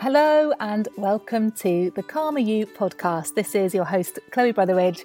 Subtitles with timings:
[0.00, 3.34] Hello and welcome to the Calmer You podcast.
[3.34, 5.02] This is your host, Chloe Brotheridge.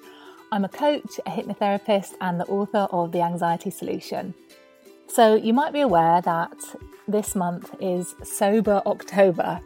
[0.54, 4.34] I'm a coach, a hypnotherapist, and the author of The Anxiety Solution.
[5.08, 6.56] So, you might be aware that
[7.10, 9.60] this month is Sober October,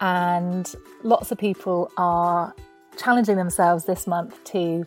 [0.00, 2.52] and lots of people are
[2.96, 4.84] challenging themselves this month to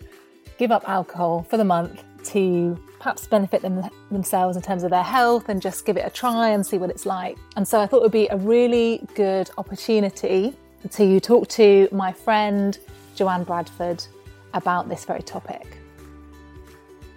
[0.58, 5.04] give up alcohol for the month to perhaps benefit them, themselves in terms of their
[5.04, 7.38] health and just give it a try and see what it's like.
[7.56, 10.56] And so I thought it would be a really good opportunity
[10.92, 12.78] to talk to my friend
[13.16, 14.06] Joanne Bradford
[14.54, 15.78] about this very topic.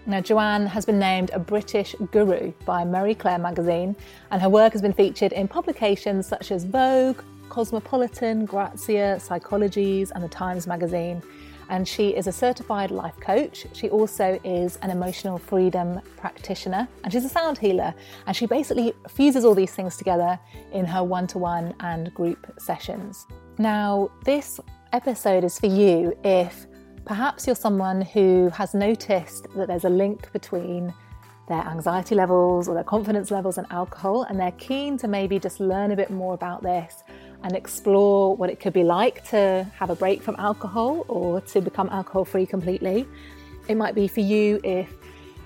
[0.07, 3.95] Now, Joanne has been named a British guru by Marie Claire magazine,
[4.31, 10.25] and her work has been featured in publications such as Vogue, Cosmopolitan, Grazia, Psychologies, and
[10.25, 11.23] the Times magazine
[11.71, 13.65] and she is a certified life coach.
[13.73, 17.95] She also is an emotional freedom practitioner and she's a sound healer.
[18.27, 20.39] And she basically fuses all these things together
[20.73, 23.27] in her one to one and group sessions.
[23.59, 24.61] Now, this
[24.93, 26.67] episode is for you if
[27.05, 30.93] perhaps you're someone who has noticed that there's a link between
[31.49, 35.59] their anxiety levels or their confidence levels and alcohol, and they're keen to maybe just
[35.59, 37.03] learn a bit more about this
[37.43, 41.61] and explore what it could be like to have a break from alcohol or to
[41.61, 43.07] become alcohol free completely.
[43.69, 44.93] It might be for you if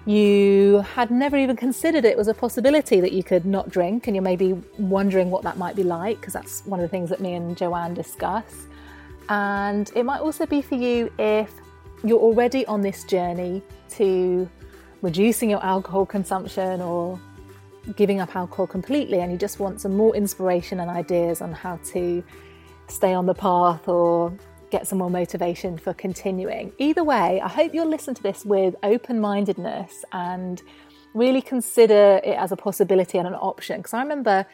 [0.06, 4.14] you had never even considered it was a possibility that you could not drink and
[4.14, 7.20] you're maybe wondering what that might be like because that's one of the things that
[7.20, 8.66] me and Joanne discuss.
[9.28, 11.50] And it might also be for you if
[12.02, 14.48] you're already on this journey to
[15.00, 17.18] reducing your alcohol consumption or
[17.96, 21.76] giving up alcohol completely and you just want some more inspiration and ideas on how
[21.92, 22.24] to
[22.88, 24.36] stay on the path or
[24.70, 26.72] get some more motivation for continuing.
[26.78, 30.62] Either way, I hope you'll listen to this with open mindedness and
[31.14, 33.76] really consider it as a possibility and an option.
[33.78, 34.46] Because I remember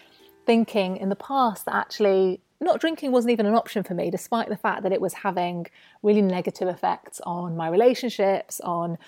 [0.45, 4.49] thinking in the past that actually not drinking wasn't even an option for me, despite
[4.49, 5.67] the fact that it was having
[6.03, 8.99] really negative effects on my relationships, on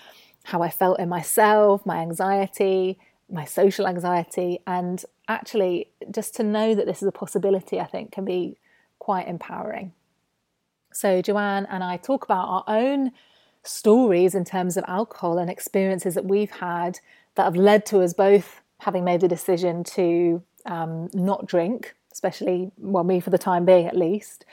[0.44, 2.98] how I felt in myself, my anxiety,
[3.30, 4.60] my social anxiety.
[4.66, 8.58] And actually, just to know that this is a possibility, I think can be
[8.98, 9.92] quite empowering.
[10.92, 13.12] So, Joanne and I talk about our own
[13.64, 16.98] stories in terms of alcohol and experiences that we've had
[17.34, 22.70] that have led to us both having made the decision to um, not drink, especially,
[22.78, 24.44] well, me for the time being at least.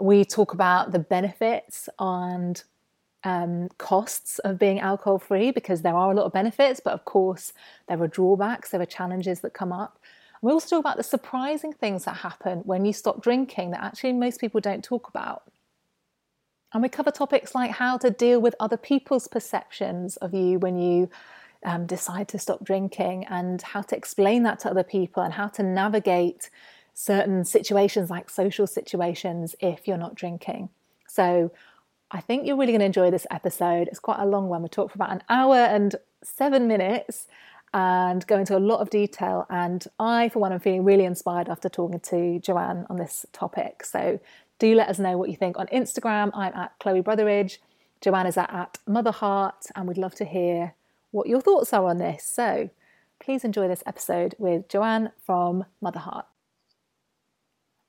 [0.00, 2.62] We talk about the benefits and
[3.24, 7.04] um, costs of being alcohol free because there are a lot of benefits, but of
[7.04, 7.52] course,
[7.88, 9.98] there are drawbacks, there are challenges that come up.
[10.42, 14.12] we also talk about the surprising things that happen when you stop drinking that actually
[14.12, 15.44] most people don't talk about.
[16.72, 20.78] And we cover topics like how to deal with other people's perceptions of you when
[20.78, 21.10] you
[21.64, 25.46] um, decide to stop drinking, and how to explain that to other people, and how
[25.48, 26.50] to navigate
[26.94, 30.70] certain situations like social situations if you're not drinking.
[31.06, 31.52] So,
[32.14, 33.88] I think you're really going to enjoy this episode.
[33.88, 34.62] It's quite a long one.
[34.62, 37.26] We talked for about an hour and seven minutes
[37.72, 39.46] and go into a lot of detail.
[39.48, 43.84] And I, for one, am feeling really inspired after talking to Joanne on this topic.
[43.86, 44.20] So
[44.58, 46.30] do let us know what you think on Instagram.
[46.34, 47.58] I'm at Chloe Brotheridge.
[48.02, 50.74] Joanne is at, at Motherheart, and we'd love to hear
[51.12, 52.24] what your thoughts are on this.
[52.24, 52.68] So
[53.20, 56.24] please enjoy this episode with Joanne from Motherheart.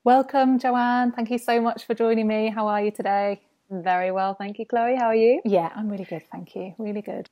[0.02, 1.12] Welcome, Joanne.
[1.12, 2.48] Thank you so much for joining me.
[2.48, 3.42] How are you today?
[3.70, 4.96] Very well, thank you, Chloe.
[4.96, 5.40] How are you?
[5.44, 6.74] Yeah, I'm really good, thank you.
[6.78, 7.28] Really good.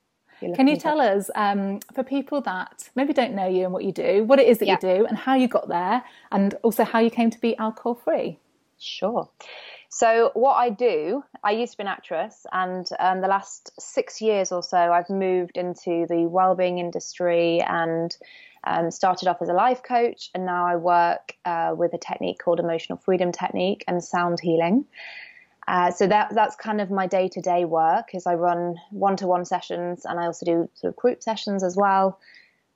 [0.55, 3.93] Can you tell us, um, for people that maybe don't know you and what you
[3.93, 4.79] do, what it is that yeah.
[4.83, 6.03] you do and how you got there,
[6.33, 8.39] and also how you came to be alcohol free?
[8.79, 9.29] Sure.
[9.89, 14.21] So, what I do, I used to be an actress, and um, the last six
[14.21, 18.17] years or so, I've moved into the well-being industry and
[18.65, 22.41] um, started off as a life coach, and now I work uh, with a technique
[22.43, 24.87] called emotional freedom technique and sound healing.
[25.69, 28.15] Uh, so that that's kind of my day to day work.
[28.15, 31.63] Is I run one to one sessions and I also do sort of group sessions
[31.63, 32.19] as well.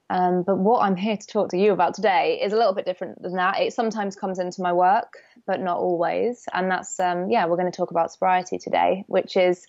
[0.09, 2.85] Um, but what I'm here to talk to you about today is a little bit
[2.85, 3.61] different than that.
[3.61, 6.44] It sometimes comes into my work, but not always.
[6.53, 9.67] And that's, um, yeah, we're going to talk about sobriety today, which is,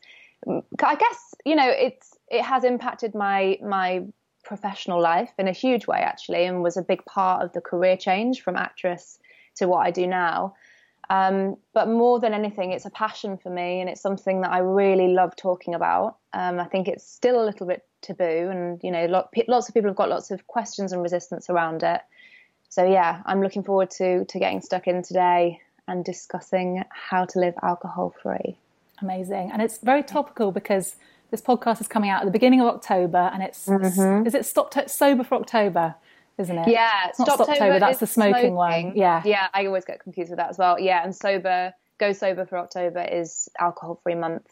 [0.48, 4.04] I guess, you know, it's it has impacted my my
[4.44, 7.98] professional life in a huge way actually, and was a big part of the career
[7.98, 9.18] change from actress
[9.56, 10.54] to what I do now.
[11.10, 14.60] Um, but more than anything, it's a passion for me, and it's something that I
[14.60, 16.18] really love talking about.
[16.34, 19.74] Um, I think it's still a little bit taboo, and you know, lot, lots of
[19.74, 22.02] people have got lots of questions and resistance around it.
[22.70, 27.40] So yeah, I'm looking forward to to getting stuck in today and discussing how to
[27.40, 28.58] live alcohol free.
[29.02, 30.96] Amazing, and it's very topical because
[31.32, 34.28] this podcast is coming out at the beginning of October, and it's mm-hmm.
[34.28, 35.96] is it Stop Sober for October?
[36.38, 36.68] Isn't it?
[36.68, 37.80] Yeah, it's not Stoptober.
[37.80, 38.94] That's the smoking, smoking, one.
[38.96, 39.48] Yeah, yeah.
[39.54, 40.80] I always get confused with that as well.
[40.80, 44.48] Yeah, and sober, go sober for October is alcohol-free month.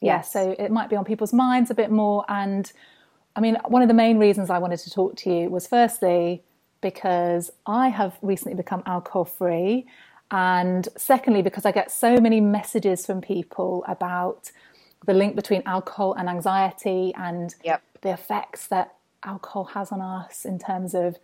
[0.00, 2.24] Yeah, so it might be on people's minds a bit more.
[2.28, 2.70] And
[3.36, 6.42] I mean, one of the main reasons I wanted to talk to you was firstly
[6.80, 9.86] because I have recently become alcohol-free,
[10.32, 14.50] and secondly because I get so many messages from people about
[15.06, 17.82] the link between alcohol and anxiety and yep.
[18.00, 21.18] the effects that alcohol has on us in terms of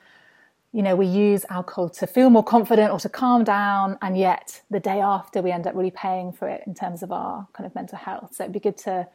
[0.72, 4.62] you know we use alcohol to feel more confident or to calm down and yet
[4.70, 7.66] the day after we end up really paying for it in terms of our kind
[7.66, 8.34] of mental health.
[8.34, 9.08] So it'd be good to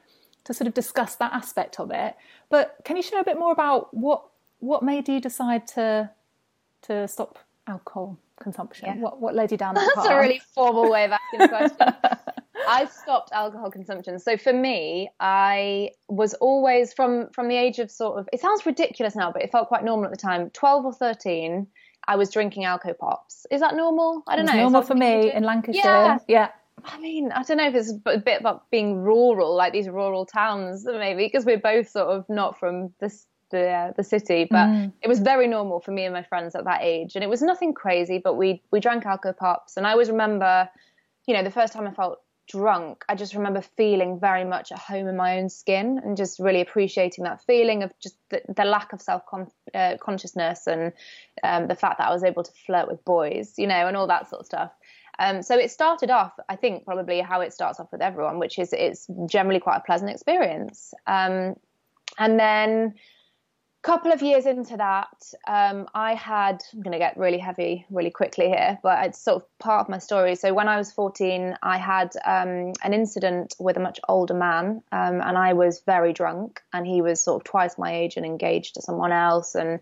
[0.46, 2.16] to sort of discuss that aspect of it.
[2.50, 4.26] But can you share a bit more about what
[4.60, 6.10] what made you decide to
[6.84, 8.96] to stop alcohol consumption yeah.
[8.96, 10.18] what what led you down that that's path?
[10.18, 11.94] a really formal way of asking the question
[12.68, 14.20] I stopped alcohol consumption.
[14.20, 18.66] So for me, I was always from from the age of sort of it sounds
[18.66, 20.50] ridiculous now, but it felt quite normal at the time.
[20.52, 21.68] Twelve or thirteen,
[22.08, 23.46] I was drinking alco pops.
[23.52, 24.24] Is that normal?
[24.28, 24.54] I don't know.
[24.54, 25.82] Normal for me in Lancashire.
[25.84, 26.18] Yeah.
[26.28, 26.50] yeah.
[26.86, 30.26] I mean, I don't know if it's a bit about being rural, like these rural
[30.26, 34.68] towns, maybe, because we're both sort of not from this the uh, the city, but
[34.68, 34.92] mm.
[35.02, 37.42] it was very normal for me and my friends at that age, and it was
[37.42, 38.18] nothing crazy.
[38.18, 40.68] But we we drank alco pops, and I always remember,
[41.28, 42.20] you know, the first time I felt
[42.50, 46.40] drunk, I just remember feeling very much at home in my own skin and just
[46.40, 49.24] really appreciating that feeling of just the, the lack of self
[49.74, 50.92] uh, consciousness and
[51.44, 54.08] um, the fact that I was able to flirt with boys, you know, and all
[54.08, 54.72] that sort of stuff.
[55.20, 58.58] Um, so it started off, I think, probably how it starts off with everyone, which
[58.58, 60.94] is it's generally quite a pleasant experience.
[61.06, 61.56] Um,
[62.18, 62.96] and then
[63.84, 68.12] couple of years into that, um, I had, I'm going to get really heavy really
[68.12, 70.36] quickly here, but it's sort of part of my story.
[70.36, 74.82] So when I was 14, I had um, an incident with a much older man,
[74.94, 78.26] um, and I was very drunk, and he was sort of twice my age and
[78.26, 79.54] engaged to someone else.
[79.54, 79.82] And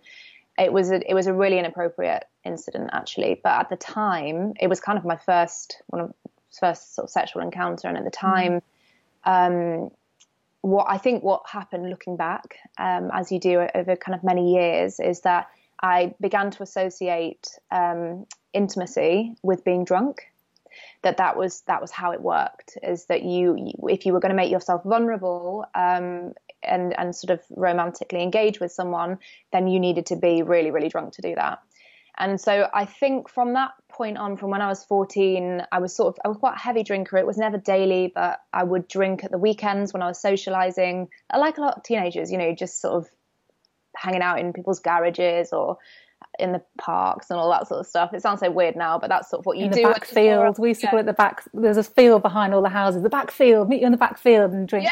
[0.58, 3.40] it was a, it was a really inappropriate incident, actually.
[3.44, 6.14] But at the time, it was kind of my first, one of
[6.60, 7.88] first sort of sexual encounter.
[7.88, 8.62] And at the time,
[9.26, 9.88] mm-hmm
[10.62, 14.54] what I think what happened looking back, um, as you do over kind of many
[14.54, 15.48] years, is that
[15.82, 20.28] I began to associate um, intimacy with being drunk.
[21.02, 22.78] That that was that was how it worked.
[22.84, 27.32] Is that you, if you were going to make yourself vulnerable um, and and sort
[27.32, 29.18] of romantically engage with someone,
[29.52, 31.60] then you needed to be really really drunk to do that.
[32.18, 35.96] And so I think from that point on, from when I was 14, I was
[35.96, 37.18] sort of, I was quite a heavy drinker.
[37.18, 41.10] It was never daily, but I would drink at the weekends when I was socializing.
[41.30, 43.10] I like a lot of teenagers, you know, just sort of
[43.96, 45.78] hanging out in people's garages or
[46.40, 48.14] in the parks and all that sort of stuff.
[48.14, 49.82] It sounds so weird now, but that's sort of what you in do.
[49.82, 50.60] The back field.
[50.60, 51.44] We used to call it the back.
[51.54, 53.04] There's a field behind all the houses.
[53.04, 53.70] The back field.
[53.70, 54.92] Meet you in the back field and drink yeah.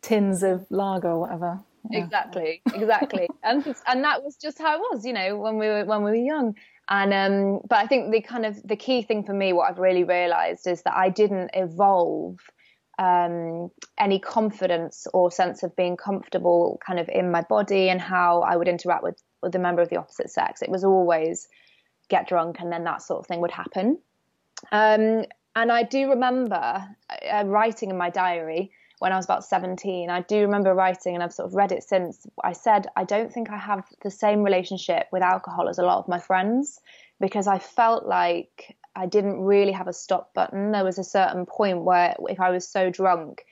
[0.00, 1.60] tins of lager or whatever.
[1.90, 5.84] Exactly, exactly, and and that was just how it was, you know, when we were
[5.84, 6.54] when we were young.
[6.88, 9.78] And um, but I think the kind of the key thing for me, what I've
[9.78, 12.38] really realised is that I didn't evolve
[12.98, 18.40] um, any confidence or sense of being comfortable, kind of in my body and how
[18.40, 20.62] I would interact with with a member of the opposite sex.
[20.62, 21.48] It was always
[22.08, 23.98] get drunk and then that sort of thing would happen.
[24.70, 25.24] Um,
[25.54, 26.84] and I do remember
[27.30, 28.70] uh, writing in my diary
[29.02, 30.10] when I was about 17.
[30.10, 32.24] I do remember writing, and I've sort of read it since.
[32.44, 35.98] I said, I don't think I have the same relationship with alcohol as a lot
[35.98, 36.78] of my friends
[37.20, 40.70] because I felt like I didn't really have a stop button.
[40.70, 43.44] There was a certain point where if I was so drunk,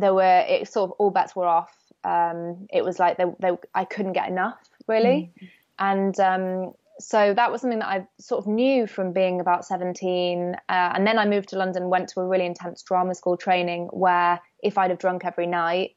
[0.00, 1.76] there were, it sort of all bets were off.
[2.02, 5.30] Um, it was like they, they, I couldn't get enough, really.
[5.42, 5.48] Mm.
[5.78, 10.54] And um, so that was something that I sort of knew from being about 17.
[10.54, 13.88] Uh, and then I moved to London, went to a really intense drama school training
[13.92, 15.92] where if I'd have drunk every night,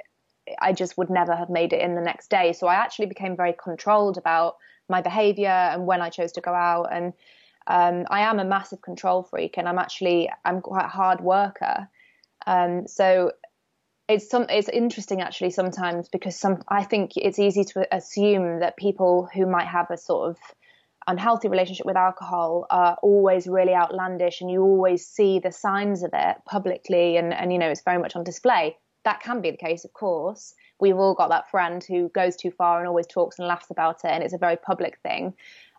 [0.59, 2.53] I just would never have made it in the next day.
[2.53, 4.57] So I actually became very controlled about
[4.89, 6.89] my behavior and when I chose to go out.
[6.91, 7.13] And
[7.65, 11.89] um, I am a massive control freak and I'm actually, I'm quite a hard worker.
[12.45, 13.31] Um, so
[14.07, 18.77] it's some it's interesting actually sometimes because some I think it's easy to assume that
[18.77, 20.37] people who might have a sort of
[21.07, 26.11] unhealthy relationship with alcohol are always really outlandish and you always see the signs of
[26.13, 29.57] it publicly and and you know it's very much on display that can be the
[29.57, 33.39] case of course we've all got that friend who goes too far and always talks
[33.39, 35.33] and laughs about it and it's a very public thing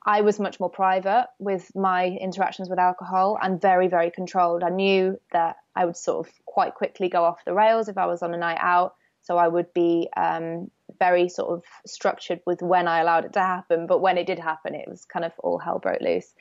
[0.07, 4.63] I was much more private with my interactions with alcohol and very, very controlled.
[4.63, 8.07] I knew that I would sort of quite quickly go off the rails if I
[8.07, 8.95] was on a night out.
[9.21, 13.41] So I would be um, very sort of structured with when I allowed it to
[13.41, 13.87] happen.
[13.87, 16.33] But when it did happen, it was kind of all hell broke loose.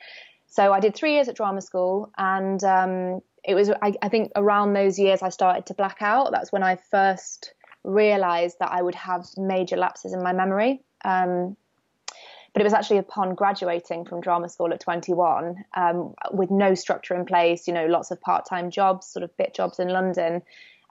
[0.46, 4.32] So I did three years at drama school, and um, it was I, I, think
[4.34, 6.32] around those years I started to black out.
[6.32, 7.52] That's when I first
[7.84, 10.80] realised that I would have major lapses in my memory.
[11.04, 11.56] Um,
[12.52, 17.14] but it was actually upon graduating from drama school at 21, um, with no structure
[17.14, 20.42] in place, you know, lots of part time jobs, sort of bit jobs in London,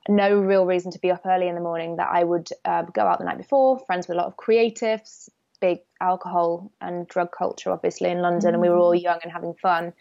[0.09, 3.03] no real reason to be up early in the morning, that I would uh, go
[3.03, 7.71] out the night before, friends with a lot of creatives, big alcohol and drug culture,
[7.71, 8.53] obviously, in London, mm.
[8.53, 9.01] and we were all mm.
[9.01, 9.93] young and having fun.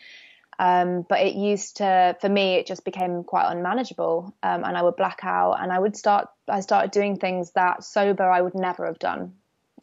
[0.58, 4.82] Um, but it used to, for me, it just became quite unmanageable, um, and I
[4.82, 6.28] would black out, and I would start.
[6.48, 9.34] I started doing things that sober I would never have done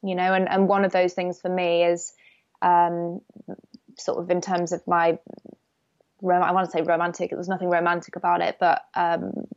[0.03, 2.13] you know, and, and one of those things for me is
[2.61, 3.21] um,
[3.97, 5.17] sort of in terms of my,
[6.21, 9.47] I want to say romantic, there was nothing romantic about it, but um,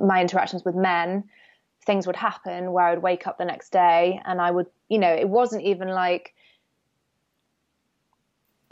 [0.00, 1.24] my interactions with men,
[1.86, 5.12] things would happen where I'd wake up the next day and I would, you know,
[5.12, 6.34] it wasn't even like,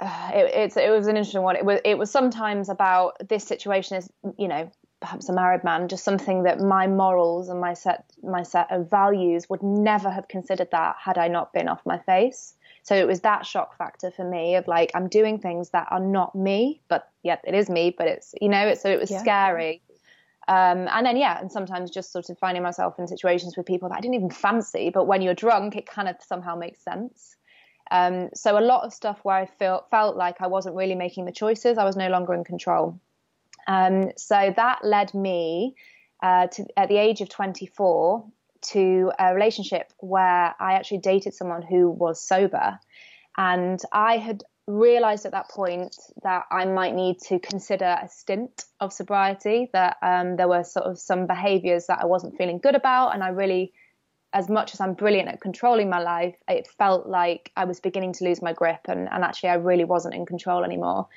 [0.00, 1.56] uh, it, it's it was an interesting one.
[1.56, 4.08] It was it was sometimes about this situation is
[4.38, 4.70] you know
[5.00, 8.90] perhaps a married man, just something that my morals and my set my set of
[8.90, 12.54] values would never have considered that had I not been off my face.
[12.82, 16.00] So it was that shock factor for me of like I'm doing things that are
[16.00, 19.20] not me, but yet it is me, but it's you know, so it was yeah.
[19.20, 19.82] scary.
[20.48, 23.90] Um, and then yeah, and sometimes just sort of finding myself in situations with people
[23.90, 27.36] that I didn't even fancy, but when you're drunk, it kind of somehow makes sense.
[27.90, 31.26] Um, so a lot of stuff where I felt felt like I wasn't really making
[31.26, 32.98] the choices, I was no longer in control.
[33.66, 35.74] Um, so that led me
[36.22, 38.24] uh, to, at the age of 24
[38.60, 42.78] to a relationship where I actually dated someone who was sober.
[43.36, 48.66] And I had realized at that point that I might need to consider a stint
[48.80, 52.74] of sobriety, that um, there were sort of some behaviors that I wasn't feeling good
[52.74, 53.14] about.
[53.14, 53.72] And I really,
[54.32, 58.12] as much as I'm brilliant at controlling my life, it felt like I was beginning
[58.14, 61.08] to lose my grip and, and actually I really wasn't in control anymore.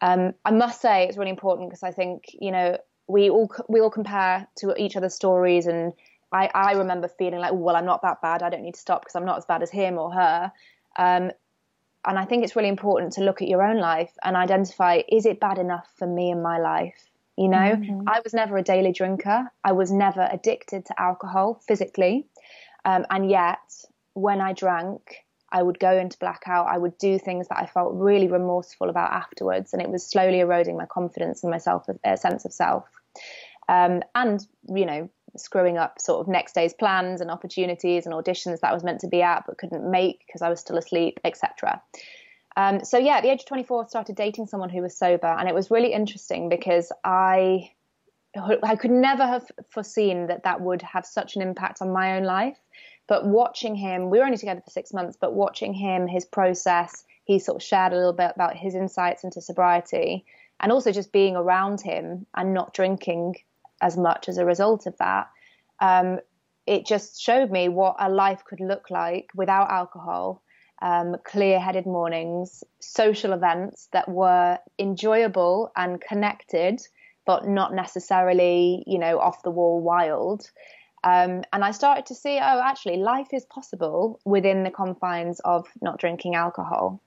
[0.00, 2.76] Um, I must say it's really important because I think you know
[3.06, 5.92] we all we all compare to each other's stories, and
[6.32, 8.42] I, I remember feeling like, well, I'm not that bad.
[8.42, 10.52] I don't need to stop because I'm not as bad as him or her.
[10.98, 11.30] Um,
[12.06, 15.26] and I think it's really important to look at your own life and identify: is
[15.26, 17.10] it bad enough for me in my life?
[17.36, 18.08] You know, mm-hmm.
[18.08, 19.50] I was never a daily drinker.
[19.62, 22.26] I was never addicted to alcohol physically,
[22.84, 23.58] um, and yet
[24.14, 26.66] when I drank, I would go into blackout.
[26.68, 30.40] I would do things that I felt really remorseful about afterwards, and it was slowly
[30.40, 32.88] eroding my confidence and my self, uh, sense of self.
[33.68, 38.60] Um, and you know, screwing up sort of next day's plans and opportunities and auditions
[38.60, 41.20] that I was meant to be at but couldn't make because I was still asleep,
[41.24, 41.82] etc.
[42.56, 45.26] Um, so yeah, at the age of 24, I started dating someone who was sober,
[45.26, 47.70] and it was really interesting because I
[48.62, 52.24] I could never have foreseen that that would have such an impact on my own
[52.24, 52.58] life.
[53.06, 57.04] But watching him, we were only together for six months, but watching him, his process,
[57.24, 60.24] he sort of shared a little bit about his insights into sobriety
[60.60, 63.36] and also just being around him and not drinking
[63.80, 65.28] as much as a result of that.
[65.80, 66.20] Um,
[66.66, 70.42] it just showed me what a life could look like without alcohol,
[70.82, 76.80] um, clear headed mornings, social events that were enjoyable and connected,
[77.24, 80.50] but not necessarily, you know, off the wall wild.
[81.04, 85.66] Um, and I started to see, oh, actually, life is possible within the confines of
[85.80, 87.00] not drinking alcohol.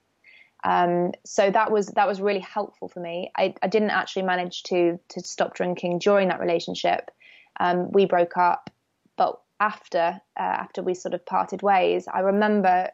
[0.64, 3.30] Um, so that was that was really helpful for me.
[3.36, 7.10] I, I, didn't actually manage to to stop drinking during that relationship.
[7.58, 8.70] Um, we broke up,
[9.16, 12.90] but after uh, after we sort of parted ways, I remember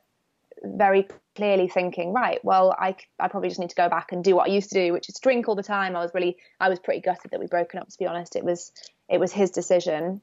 [0.64, 4.34] very clearly thinking, right, well, I, I probably just need to go back and do
[4.34, 5.96] what I used to do, which is drink all the time.
[5.96, 7.88] I was really I was pretty gutted that we'd broken up.
[7.88, 8.72] To be honest, it was
[9.08, 10.20] it was his decision.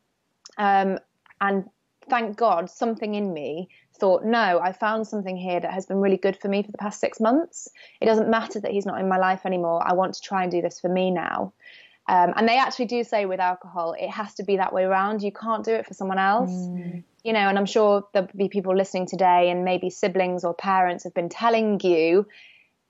[0.57, 0.99] Um,
[1.41, 1.65] and
[2.09, 3.69] thank God, something in me
[3.99, 6.77] thought, no, I found something here that has been really good for me for the
[6.77, 7.69] past six months.
[8.01, 9.81] It doesn't matter that he's not in my life anymore.
[9.85, 11.53] I want to try and do this for me now.
[12.07, 15.21] Um, and they actually do say with alcohol, it has to be that way around.
[15.21, 16.51] You can't do it for someone else.
[16.51, 17.03] Mm.
[17.23, 21.05] You know, and I'm sure there'll be people listening today, and maybe siblings or parents
[21.05, 22.27] have been telling you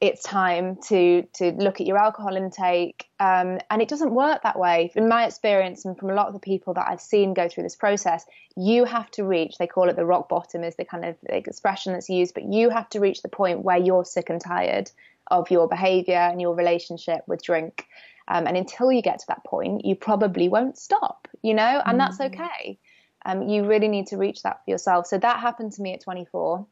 [0.04, 4.60] it's time to to look at your alcohol intake um, and it doesn't work that
[4.60, 4.92] way.
[4.96, 7.64] In my experience and from a lot of the people that i've seen go through
[7.64, 8.26] this process
[8.58, 11.94] you have to reach they call it the rock bottom is the kind of expression
[11.94, 14.92] that's used but you have to reach the point where you're sick and tired
[15.28, 17.88] of your behavior and your relationship with drink.
[18.28, 21.96] Um, and until you get to that point you probably won't stop you know and
[21.96, 22.00] mm.
[22.00, 22.78] that's okay
[23.26, 26.02] um, you really need to reach that for yourself so that happened to me at
[26.02, 26.66] 24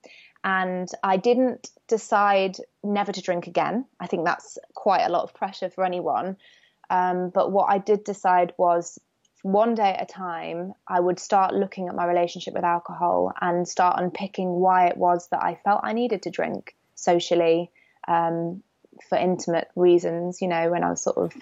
[0.44, 3.86] and I didn't decide never to drink again.
[4.00, 6.38] I think that's quite a lot of pressure for anyone.
[6.90, 9.00] Um, but what I did decide was
[9.44, 13.68] one day at a time, I would start looking at my relationship with alcohol and
[13.68, 17.72] start unpicking why it was that I felt I needed to drink socially
[18.08, 18.62] um,
[19.10, 20.42] for intimate reasons.
[20.42, 21.34] You know, when I was sort of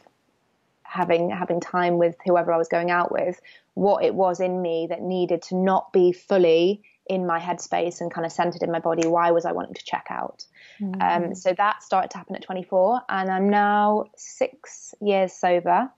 [0.89, 3.39] having having time with whoever I was going out with,
[3.75, 8.11] what it was in me that needed to not be fully in my headspace and
[8.11, 9.07] kind of centered in my body.
[9.07, 10.45] Why was I wanting to check out?
[10.79, 11.01] Mm-hmm.
[11.01, 15.89] Um, so that started to happen at 24, and I'm now six years sober.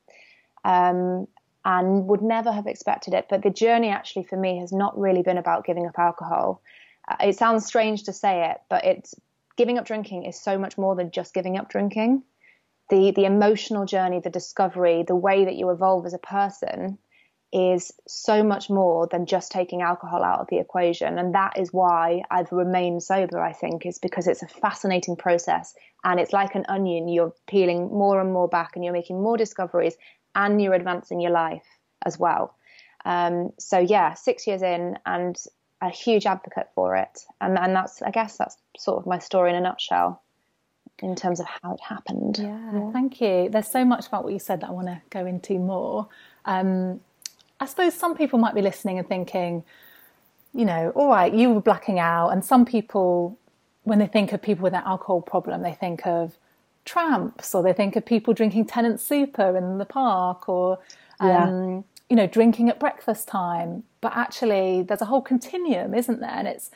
[0.64, 1.28] Um,
[1.64, 3.28] and would never have expected it.
[3.30, 6.60] But the journey actually for me has not really been about giving up alcohol.
[7.08, 9.14] Uh, it sounds strange to say it, but it's
[9.58, 12.24] giving up drinking is so much more than just giving up drinking.
[12.92, 17.00] The the emotional journey, the discovery, the way that you evolve as a person
[17.54, 21.18] is so much more than just taking alcohol out of the equation.
[21.18, 25.74] And that is why I've remained sober, I think, is because it's a fascinating process.
[26.04, 27.08] And it's like an onion.
[27.08, 29.96] You're peeling more and more back and you're making more discoveries
[30.36, 31.66] and you're advancing your life
[32.06, 32.56] as well.
[33.04, 35.36] Um, so, yeah, six years in and
[35.82, 37.20] a huge advocate for it.
[37.42, 40.22] And, and that's, I guess, that's sort of my story in a nutshell
[41.02, 42.38] in terms of how it happened.
[42.40, 42.92] Yeah, yeah.
[42.92, 43.50] thank you.
[43.50, 46.08] There's so much about what you said that I want to go into more.
[46.46, 47.02] Um,
[47.60, 49.64] I suppose some people might be listening and thinking,
[50.54, 52.30] you know, all right, you were blacking out.
[52.30, 53.38] And some people,
[53.84, 56.38] when they think of people with an alcohol problem, they think of
[56.86, 60.80] tramps or they think of people drinking Tennent super in the park or,
[61.22, 61.46] yeah.
[61.46, 63.84] um, you know, drinking at breakfast time.
[64.02, 66.30] But actually, there's a whole continuum, isn't there?
[66.30, 66.72] And it's,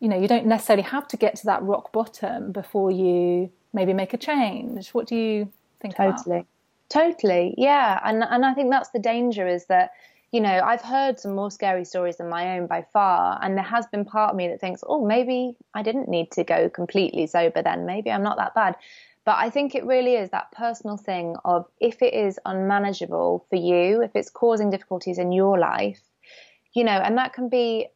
[0.00, 3.92] you know, you don't necessarily have to get to that rock bottom before you maybe
[3.92, 4.90] make a change.
[4.90, 5.94] What do you think?
[5.94, 6.38] Totally.
[6.38, 6.46] About?
[6.88, 7.54] Totally.
[7.56, 8.00] Yeah.
[8.02, 9.90] And, and I think that's the danger is that,
[10.32, 13.38] you know, I've heard some more scary stories than my own by far.
[13.42, 16.42] And there has been part of me that thinks, oh, maybe I didn't need to
[16.42, 17.86] go completely sober then.
[17.86, 18.76] Maybe I'm not that bad.
[19.24, 23.56] But I think it really is that personal thing of if it is unmanageable for
[23.56, 26.00] you, if it's causing difficulties in your life,
[26.72, 27.88] you know, and that can be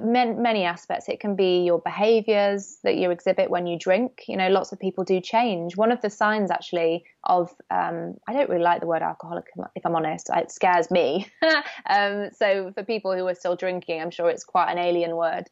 [0.00, 1.08] many aspects.
[1.08, 4.24] It can be your behaviors that you exhibit when you drink.
[4.28, 5.76] You know, lots of people do change.
[5.76, 9.84] One of the signs, actually, of um, I don't really like the word alcoholic, if
[9.84, 10.30] I'm honest.
[10.34, 11.26] It scares me.
[11.88, 15.44] um, so for people who are still drinking, I'm sure it's quite an alien word.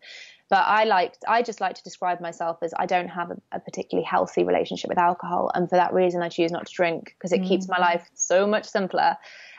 [0.49, 3.61] But I like, I just like to describe myself as I don't have a, a
[3.61, 7.33] particularly healthy relationship with alcohol, and for that reason, I choose not to drink because
[7.33, 7.49] it mm.
[7.49, 9.17] keeps my life so much simpler.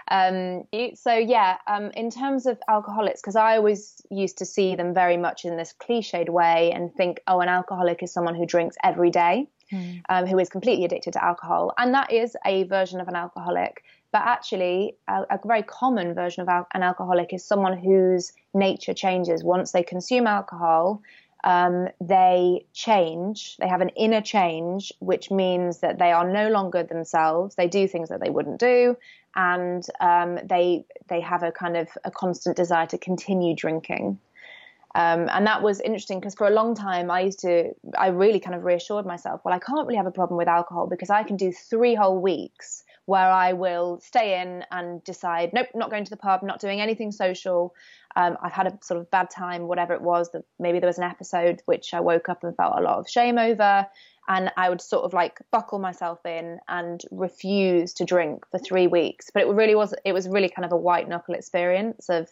[0.10, 0.64] Um,
[0.96, 5.18] so yeah, um, in terms of alcoholics, because I always used to see them very
[5.18, 9.10] much in this cliched way and think, oh, an alcoholic is someone who drinks every
[9.10, 10.02] day, mm.
[10.10, 13.84] um, who is completely addicted to alcohol, and that is a version of an alcoholic.
[14.14, 18.94] But actually, a, a very common version of al- an alcoholic is someone whose nature
[18.94, 21.02] changes once they consume alcohol
[21.44, 23.58] um, they change.
[23.58, 27.56] They have an inner change, which means that they are no longer themselves.
[27.56, 28.98] They do things that they wouldn't do,
[29.36, 34.20] and um, they they have a kind of a constant desire to continue drinking.
[34.96, 38.40] Um, and that was interesting because for a long time I used to, I really
[38.40, 41.22] kind of reassured myself, well, I can't really have a problem with alcohol because I
[41.22, 46.04] can do three whole weeks where I will stay in and decide, nope, not going
[46.04, 47.76] to the pub, not doing anything social.
[48.18, 50.32] Um, I've had a sort of bad time, whatever it was.
[50.32, 53.08] That maybe there was an episode which I woke up and felt a lot of
[53.08, 53.86] shame over,
[54.28, 58.88] and I would sort of like buckle myself in and refuse to drink for three
[58.88, 59.30] weeks.
[59.34, 62.28] But it really was, it was really kind of a white knuckle experience of,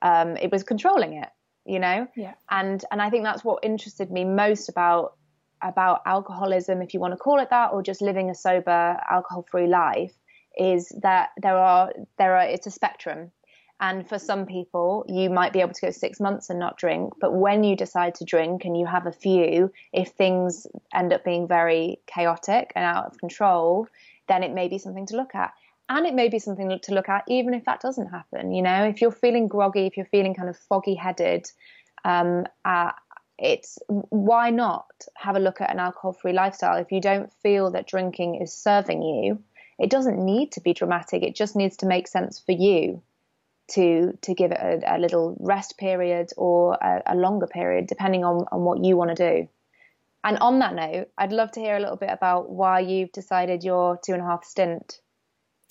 [0.00, 1.28] um, it was controlling it,
[1.64, 2.06] you know.
[2.14, 2.34] Yeah.
[2.48, 5.16] And and I think that's what interested me most about
[5.60, 9.66] about alcoholism, if you want to call it that, or just living a sober, alcohol-free
[9.66, 10.14] life,
[10.56, 13.32] is that there are there are it's a spectrum.
[13.78, 17.12] And for some people, you might be able to go six months and not drink.
[17.20, 21.24] But when you decide to drink and you have a few, if things end up
[21.24, 23.86] being very chaotic and out of control,
[24.28, 25.52] then it may be something to look at.
[25.88, 28.52] And it may be something to look at even if that doesn't happen.
[28.52, 31.50] You know, if you're feeling groggy, if you're feeling kind of foggy headed,
[32.04, 32.92] um, uh,
[33.38, 37.70] it's why not have a look at an alcohol free lifestyle if you don't feel
[37.70, 39.38] that drinking is serving you
[39.78, 43.02] it doesn't need to be dramatic it just needs to make sense for you
[43.68, 48.24] to to give it a, a little rest period or a, a, longer period depending
[48.24, 49.48] on, on what you want to do
[50.24, 53.62] And on that note, I'd love to hear a little bit about why you've decided
[53.62, 55.00] your two and a half stint,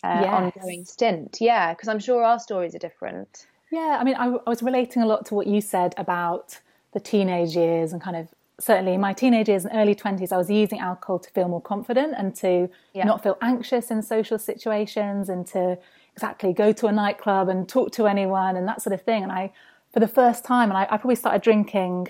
[0.01, 0.33] uh, yes.
[0.33, 1.37] ongoing stint.
[1.41, 3.47] Yeah, because I'm sure our stories are different.
[3.71, 6.61] Yeah, I mean, I, I was relating a lot to what you said about
[6.93, 8.29] the teenage years and kind of
[8.59, 11.61] certainly in my teenage years and early 20s, I was using alcohol to feel more
[11.61, 13.03] confident and to yeah.
[13.03, 15.77] not feel anxious in social situations and to
[16.15, 19.23] exactly go to a nightclub and talk to anyone and that sort of thing.
[19.23, 19.51] And I,
[19.93, 22.07] for the first time, and I, I probably started drinking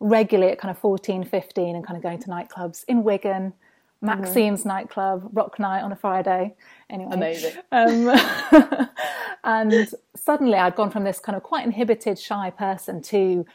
[0.00, 3.52] regularly at kind of 14, 15 and kind of going to nightclubs in Wigan.
[3.52, 4.06] Mm-hmm.
[4.06, 4.68] Maxime's mm-hmm.
[4.68, 6.54] nightclub, rock night on a Friday.
[6.90, 7.52] Anyway, amazing.
[7.72, 8.10] Um,
[9.44, 13.46] and suddenly, I'd gone from this kind of quite inhibited, shy person to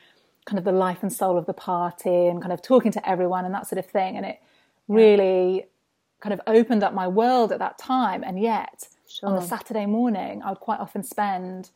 [0.46, 3.46] kind of the life and soul of the party and kind of talking to everyone
[3.46, 4.18] and that sort of thing.
[4.18, 4.42] And it
[4.88, 5.68] really
[6.22, 8.24] kind of opened up my world at that time.
[8.24, 8.88] And yet,
[9.20, 9.30] sure.
[9.30, 11.70] on a Saturday morning, I would quite often spend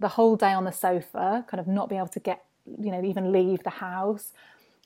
[0.00, 3.02] the whole day on the sofa, kind of not being able to get, you know,
[3.02, 4.32] even leave the house.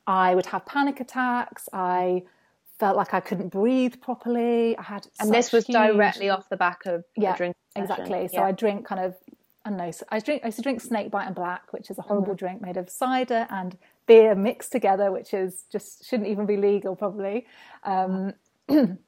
[0.07, 1.69] I would have panic attacks.
[1.73, 2.25] I
[2.79, 4.77] felt like I couldn't breathe properly.
[4.77, 5.77] I had, and this was huge...
[5.77, 7.57] directly off the back of yeah, drink.
[7.77, 8.29] Exactly.
[8.29, 9.17] So I drink kind of
[9.65, 9.93] I don't know.
[10.09, 10.43] I drink.
[10.45, 12.39] I used to drink Snakebite and Black, which is a horrible mm.
[12.39, 16.97] drink made of cider and beer mixed together, which is just shouldn't even be legal
[16.97, 17.47] probably.
[17.85, 18.33] Um,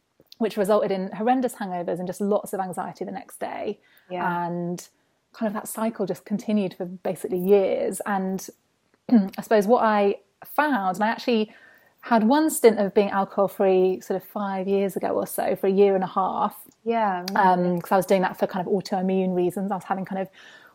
[0.40, 3.78] which resulted in horrendous hangovers and just lots of anxiety the next day.
[4.08, 4.46] Yeah.
[4.46, 4.88] And
[5.34, 8.00] kind of that cycle just continued for basically years.
[8.06, 8.48] And
[9.10, 10.16] I suppose what I
[10.56, 11.52] found, and I actually
[12.00, 15.66] had one stint of being alcohol free sort of five years ago or so for
[15.66, 16.56] a year and a half.
[16.84, 17.22] Yeah.
[17.26, 19.70] Because um, I was doing that for kind of autoimmune reasons.
[19.70, 20.28] I was having kind of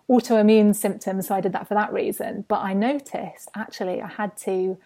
[0.07, 2.45] autoimmune symptoms, so I did that for that reason.
[2.47, 4.77] But I noticed actually I had to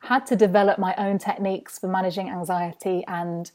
[0.00, 3.52] had to develop my own techniques for managing anxiety and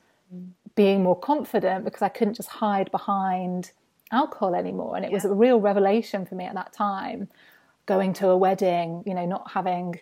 [0.76, 3.72] being more confident because I couldn't just hide behind
[4.12, 4.96] alcohol anymore.
[4.96, 5.16] And it yeah.
[5.16, 7.30] was a real revelation for me at that time,
[7.86, 10.00] going to a wedding, you know, not having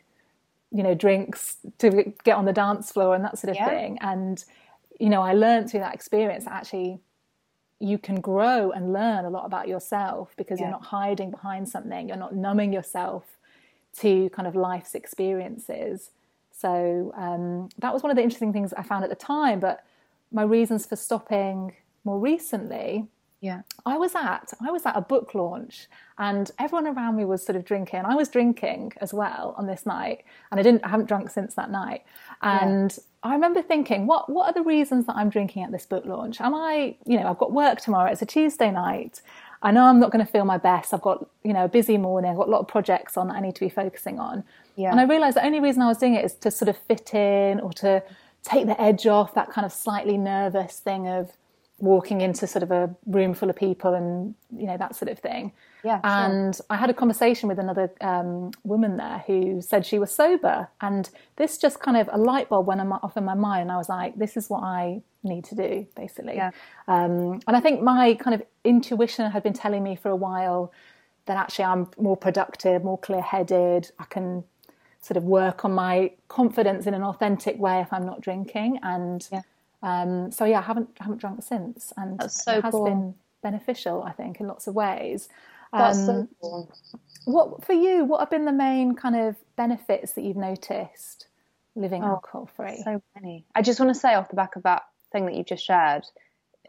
[0.73, 3.69] you know drinks to get on the dance floor and that sort of yeah.
[3.69, 4.43] thing and
[4.99, 6.99] you know i learned through that experience that actually
[7.79, 10.65] you can grow and learn a lot about yourself because yeah.
[10.65, 13.37] you're not hiding behind something you're not numbing yourself
[13.95, 16.09] to kind of life's experiences
[16.51, 19.85] so um, that was one of the interesting things i found at the time but
[20.33, 23.07] my reasons for stopping more recently
[23.43, 23.63] yeah.
[23.85, 27.57] I was at i was at a book launch and everyone around me was sort
[27.57, 28.03] of drinking.
[28.05, 31.53] I was drinking as well on this night and i didn't i haven't drunk since
[31.55, 32.03] that night.
[32.41, 33.31] And yeah.
[33.31, 36.39] i remember thinking what what are the reasons that i'm drinking at this book launch?
[36.39, 39.21] Am i you know i've got work tomorrow it's a tuesday night.
[39.61, 40.93] I know i'm not going to feel my best.
[40.93, 43.35] I've got you know a busy morning i've got a lot of projects on that
[43.35, 44.45] i need to be focusing on.
[44.77, 44.91] Yeah.
[44.91, 47.13] and i realized the only reason i was doing it is to sort of fit
[47.13, 48.01] in or to
[48.43, 51.31] take the edge off that kind of slightly nervous thing of
[51.79, 55.19] walking into sort of a room full of people and you know that sort of
[55.19, 55.51] thing.
[55.83, 55.99] Yeah.
[56.03, 56.65] And sure.
[56.69, 61.09] I had a conversation with another um, woman there who said she was sober, and
[61.35, 63.89] this just kind of a light bulb went off in my mind, and I was
[63.89, 66.51] like, "This is what I need to do, basically." Yeah.
[66.87, 70.71] Um, and I think my kind of intuition had been telling me for a while
[71.25, 73.91] that actually I'm more productive, more clear-headed.
[73.99, 74.43] I can
[75.03, 79.27] sort of work on my confidence in an authentic way if I'm not drinking, and
[79.31, 79.41] yeah.
[79.83, 82.85] Um, so yeah, I haven't haven't drunk since, and so it has cool.
[82.85, 85.27] been beneficial, I think, in lots of ways.
[85.73, 86.71] That's um, so cool.
[87.25, 88.05] What for you?
[88.05, 91.27] What have been the main kind of benefits that you've noticed
[91.75, 92.81] living oh, alcohol free?
[92.83, 93.45] So many.
[93.55, 96.05] I just want to say off the back of that thing that you've just shared,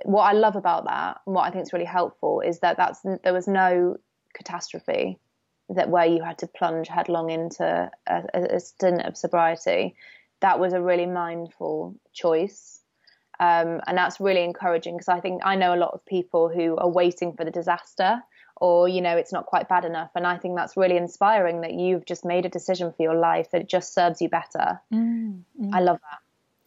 [0.03, 3.01] what I love about that, and what I think is really helpful, is that that's
[3.23, 3.97] there was no
[4.33, 5.21] catastrophe
[5.69, 9.95] that where you had to plunge headlong into a, a, stint of sobriety.
[10.41, 12.81] That was a really mindful choice
[13.41, 16.77] um, and that's really encouraging because I think I know a lot of people who
[16.77, 18.23] are waiting for the disaster
[18.57, 20.11] or, you know, it's not quite bad enough.
[20.15, 23.51] And I think that's really inspiring that you've just made a decision for your life
[23.51, 24.81] that just serves you better.
[24.93, 25.71] Mm, mm.
[25.73, 26.19] I love that.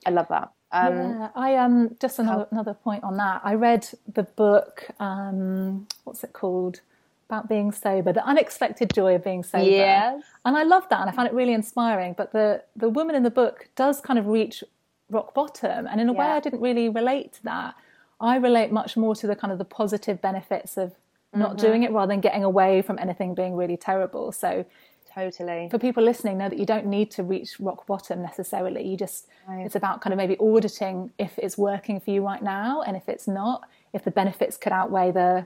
[0.06, 0.52] I love that.
[0.70, 3.40] Um, yeah, I um just another another point on that.
[3.46, 4.86] I read the book.
[5.00, 6.82] Um, what's it called?
[7.30, 9.70] About being sober, the unexpected joy of being sober.
[9.70, 10.24] Yes.
[10.46, 12.16] And I love that, and I found it really inspiring.
[12.18, 14.64] But the the woman in the book does kind of reach
[15.10, 15.88] rock bottom.
[15.88, 16.20] And in a yeah.
[16.20, 17.76] way, I didn't really relate to that.
[18.20, 20.96] I relate much more to the kind of the positive benefits of
[21.34, 21.66] not mm-hmm.
[21.66, 24.32] doing it rather than getting away from anything being really terrible.
[24.32, 24.66] So,
[25.14, 25.68] totally.
[25.70, 28.88] For people listening, know that you don't need to reach rock bottom necessarily.
[28.88, 29.66] You just, right.
[29.66, 32.82] it's about kind of maybe auditing if it's working for you right now.
[32.82, 35.46] And if it's not, if the benefits could outweigh the,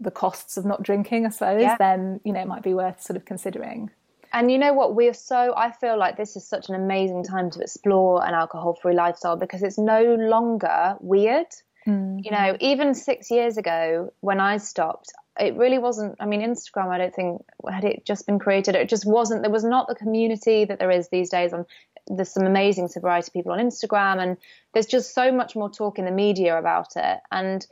[0.00, 1.76] the costs of not drinking, I suppose, yeah.
[1.78, 3.90] then, you know, it might be worth sort of considering.
[4.32, 4.94] And you know what?
[4.94, 8.74] We're so, I feel like this is such an amazing time to explore an alcohol
[8.80, 11.46] free lifestyle because it's no longer weird.
[11.86, 12.18] Mm-hmm.
[12.22, 16.16] You know, even six years ago when I stopped, it really wasn't.
[16.20, 19.42] I mean, Instagram, I don't think had it just been created, it just wasn't.
[19.42, 21.64] There was not the community that there is these days on.
[22.06, 24.36] There's some amazing sobriety people on Instagram, and
[24.74, 27.20] there's just so much more talk in the media about it.
[27.30, 27.66] And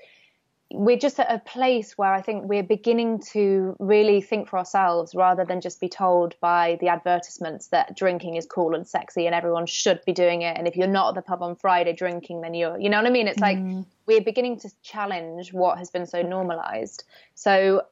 [0.72, 5.14] we're just at a place where I think we're beginning to really think for ourselves
[5.14, 9.34] rather than just be told by the advertisements that drinking is cool and sexy and
[9.34, 10.56] everyone should be doing it.
[10.58, 13.06] And if you're not at the pub on Friday drinking, then you're, you know what
[13.06, 13.28] I mean?
[13.28, 13.86] It's like mm.
[14.06, 17.04] we're beginning to challenge what has been so normalized.
[17.36, 17.82] So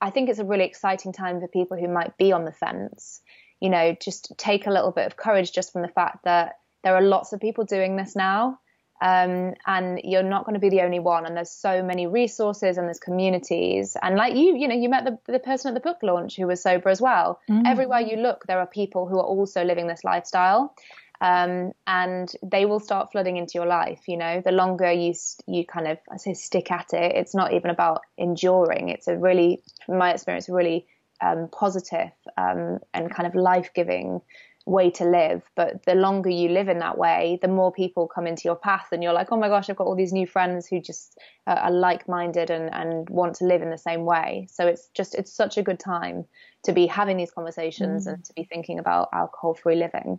[0.00, 3.22] I think it's a really exciting time for people who might be on the fence.
[3.58, 6.94] You know, just take a little bit of courage just from the fact that there
[6.94, 8.60] are lots of people doing this now
[9.00, 11.24] um, and you're not going to be the only one.
[11.24, 13.96] And there's so many resources and there's communities.
[14.02, 16.46] And like you, you know, you met the, the person at the book launch who
[16.46, 17.40] was sober as well.
[17.48, 17.62] Mm.
[17.66, 20.74] Everywhere you look, there are people who are also living this lifestyle.
[21.22, 24.08] Um, and they will start flooding into your life.
[24.08, 25.12] You know, the longer you
[25.46, 28.88] you kind of I say stick at it, it's not even about enduring.
[28.88, 30.86] It's a really, from my experience, a really
[31.20, 34.22] um, positive um, and kind of life giving
[34.66, 35.42] way to live.
[35.56, 38.88] But the longer you live in that way, the more people come into your path,
[38.92, 41.58] and you're like, oh my gosh, I've got all these new friends who just uh,
[41.62, 44.46] are like minded and, and want to live in the same way.
[44.50, 46.24] So it's just, it's such a good time
[46.64, 48.12] to be having these conversations mm.
[48.12, 50.18] and to be thinking about alcohol free living.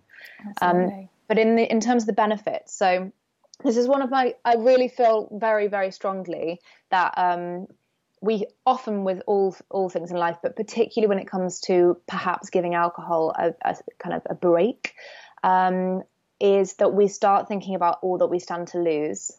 [0.62, 3.12] Um, but in the, in terms of the benefits, so
[3.63, 7.67] this is one of my, I really feel very, very strongly that um,
[8.21, 12.49] we often with all all things in life, but particularly when it comes to perhaps
[12.51, 14.93] giving alcohol a, a kind of a break,
[15.43, 16.03] um,
[16.39, 19.31] is that we start thinking about all that we stand to lose.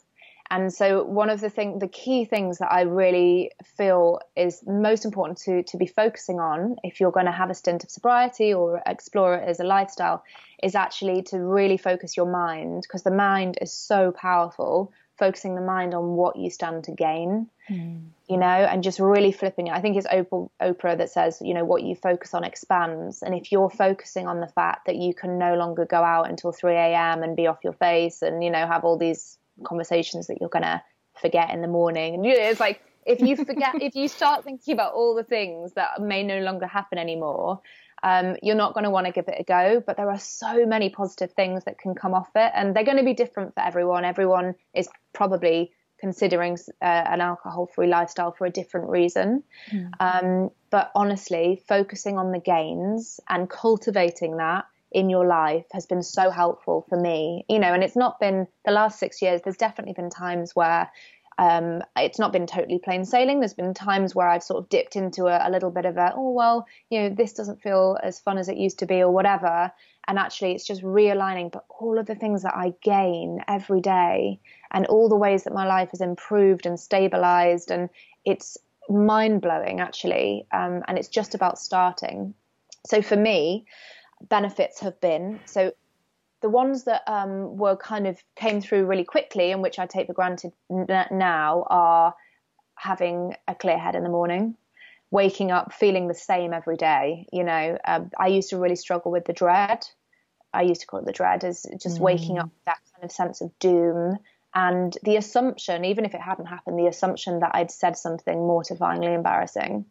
[0.50, 5.06] And so one of the thing, the key things that I really feel is most
[5.06, 8.52] important to to be focusing on if you're going to have a stint of sobriety
[8.52, 10.24] or explore it as a lifestyle,
[10.62, 14.92] is actually to really focus your mind because the mind is so powerful
[15.22, 18.02] focusing the mind on what you stand to gain, mm.
[18.28, 19.72] you know, and just really flipping it.
[19.72, 23.22] I think it's Oprah, Oprah that says, you know, what you focus on expands.
[23.22, 26.50] And if you're focusing on the fact that you can no longer go out until
[26.50, 27.22] 3 a.m.
[27.22, 30.64] and be off your face and, you know, have all these conversations that you're going
[30.64, 30.82] to
[31.20, 32.14] forget in the morning.
[32.14, 36.00] And it's like, if you forget, if you start thinking about all the things that
[36.00, 37.60] may no longer happen anymore,
[38.02, 39.82] um, you're not going to want to give it a go.
[39.84, 42.98] But there are so many positive things that can come off it, and they're going
[42.98, 44.04] to be different for everyone.
[44.04, 49.44] Everyone is probably considering uh, an alcohol free lifestyle for a different reason.
[49.70, 49.90] Mm.
[50.00, 56.02] Um, but honestly, focusing on the gains and cultivating that in your life has been
[56.02, 57.44] so helpful for me.
[57.48, 60.90] You know, and it's not been the last six years, there's definitely been times where
[61.38, 63.40] um, it's not been totally plain sailing.
[63.40, 66.12] There's been times where I've sort of dipped into a, a, little bit of a,
[66.14, 69.10] oh, well, you know, this doesn't feel as fun as it used to be or
[69.10, 69.72] whatever.
[70.06, 71.50] And actually, it's just realigning.
[71.50, 74.40] But all of the things that I gain every day
[74.70, 77.88] and all the ways that my life has improved and stabilized, and
[78.24, 80.46] it's mind blowing, actually.
[80.52, 82.34] Um, and it's just about starting.
[82.86, 83.64] So for me,
[84.28, 85.72] benefits have been so
[86.42, 90.08] the ones that um, were kind of came through really quickly and which I take
[90.08, 92.14] for granted n- now are
[92.74, 94.56] having a clear head in the morning,
[95.10, 97.26] waking up feeling the same every day.
[97.32, 99.86] You know, um, I used to really struggle with the dread.
[100.52, 102.00] I used to call it the dread as just mm.
[102.00, 104.18] waking up with that kind of sense of doom
[104.54, 109.14] and the assumption, even if it hadn't happened, the assumption that I'd said something mortifyingly
[109.14, 109.86] embarrassing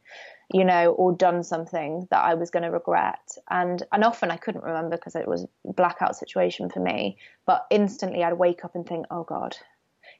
[0.53, 3.37] you know, or done something that I was going to regret.
[3.49, 7.17] And and often I couldn't remember because it was a blackout situation for me.
[7.45, 9.55] But instantly I'd wake up and think, oh God,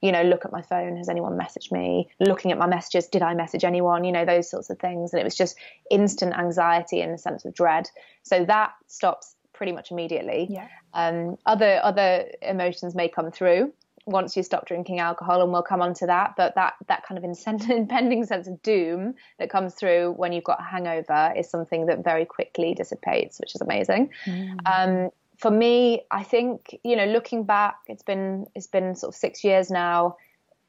[0.02, 0.98] you know, look at my phone.
[0.98, 2.10] Has anyone messaged me?
[2.20, 4.04] Looking at my messages, did I message anyone?
[4.04, 5.14] You know, those sorts of things.
[5.14, 5.58] And it was just
[5.90, 7.90] instant anxiety and a sense of dread.
[8.24, 10.48] So that stops pretty much immediately.
[10.50, 10.68] Yeah.
[10.94, 13.74] Um, other other emotions may come through
[14.06, 16.34] once you stop drinking alcohol, and we'll come on to that.
[16.38, 17.24] But that that kind of
[17.70, 22.04] impending sense of doom that comes through when you've got a hangover is something that
[22.04, 24.10] very quickly dissipates, which is amazing.
[24.26, 24.58] Mm.
[24.66, 29.18] Um, for me, I think you know, looking back, it's been it's been sort of
[29.18, 30.18] six years now.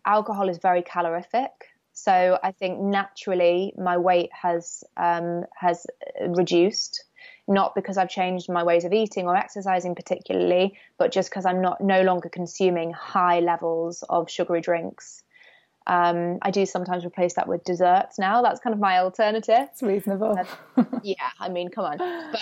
[0.05, 1.51] Alcohol is very calorific,
[1.93, 5.87] so I think naturally my weight has um, has
[6.27, 7.05] reduced
[7.53, 11.61] not because I've changed my ways of eating or exercising particularly, but just because I'm
[11.61, 15.23] not no longer consuming high levels of sugary drinks.
[15.87, 18.43] Um, I do sometimes replace that with desserts now.
[18.43, 19.69] That's kind of my alternative.
[19.73, 20.39] It's reasonable.
[20.77, 21.99] Uh, yeah, I mean, come on.
[21.99, 22.41] But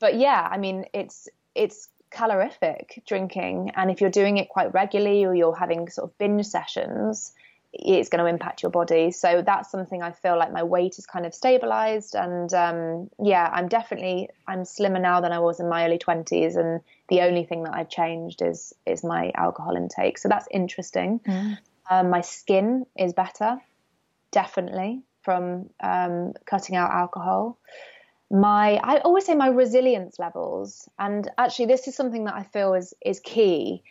[0.00, 5.24] but yeah, I mean, it's it's calorific drinking, and if you're doing it quite regularly
[5.24, 7.32] or you're having sort of binge sessions,
[7.72, 9.10] it's going to impact your body.
[9.10, 13.48] So that's something I feel like my weight is kind of stabilized, and um, yeah,
[13.52, 17.44] I'm definitely I'm slimmer now than I was in my early twenties, and the only
[17.44, 20.18] thing that I've changed is is my alcohol intake.
[20.18, 21.20] So that's interesting.
[21.20, 21.58] Mm.
[21.90, 23.60] Um, my skin is better,
[24.30, 25.02] definitely.
[25.22, 27.58] from um, cutting out alcohol.
[28.30, 32.74] My, I always say my resilience levels, and actually, this is something that I feel
[32.74, 33.82] is is key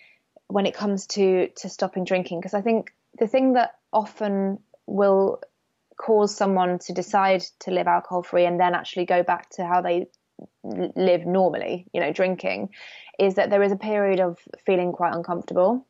[0.48, 5.42] when it comes to to stopping drinking because I think the thing that often will
[5.98, 9.82] cause someone to decide to live alcohol free and then actually go back to how
[9.82, 10.08] they
[10.64, 12.70] live normally, you know, drinking,
[13.20, 15.86] is that there is a period of feeling quite uncomfortable.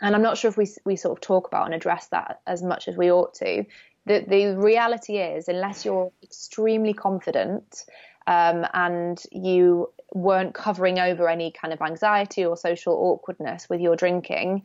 [0.00, 2.62] And I'm not sure if we we sort of talk about and address that as
[2.62, 3.64] much as we ought to.
[4.04, 7.84] The the reality is, unless you're extremely confident
[8.26, 13.96] um, and you weren't covering over any kind of anxiety or social awkwardness with your
[13.96, 14.62] drinking,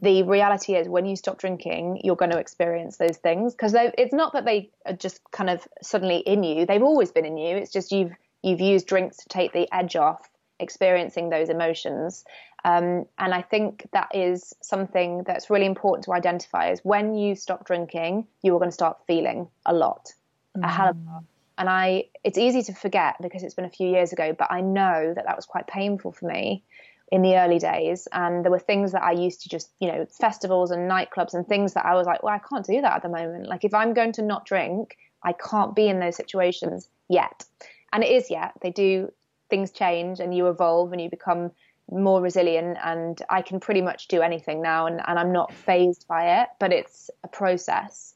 [0.00, 4.14] the reality is when you stop drinking, you're going to experience those things because it's
[4.14, 7.56] not that they are just kind of suddenly in you; they've always been in you.
[7.56, 8.12] It's just you've
[8.42, 12.24] you've used drinks to take the edge off experiencing those emotions.
[12.64, 17.34] Um, and I think that is something that's really important to identify is when you
[17.34, 20.14] stop drinking, you are going to start feeling a lot,
[20.56, 20.64] mm.
[20.64, 21.24] a hell of a lot.
[21.56, 24.60] And I, it's easy to forget because it's been a few years ago, but I
[24.60, 26.64] know that that was quite painful for me
[27.12, 28.08] in the early days.
[28.12, 31.46] And there were things that I used to just, you know, festivals and nightclubs and
[31.46, 33.46] things that I was like, well, I can't do that at the moment.
[33.46, 37.44] Like if I'm going to not drink, I can't be in those situations yet.
[37.92, 38.52] And it is yet.
[38.60, 39.12] They do,
[39.48, 41.52] things change and you evolve and you become
[41.90, 46.06] more resilient and I can pretty much do anything now and, and I'm not fazed
[46.08, 48.14] by it, but it's a process.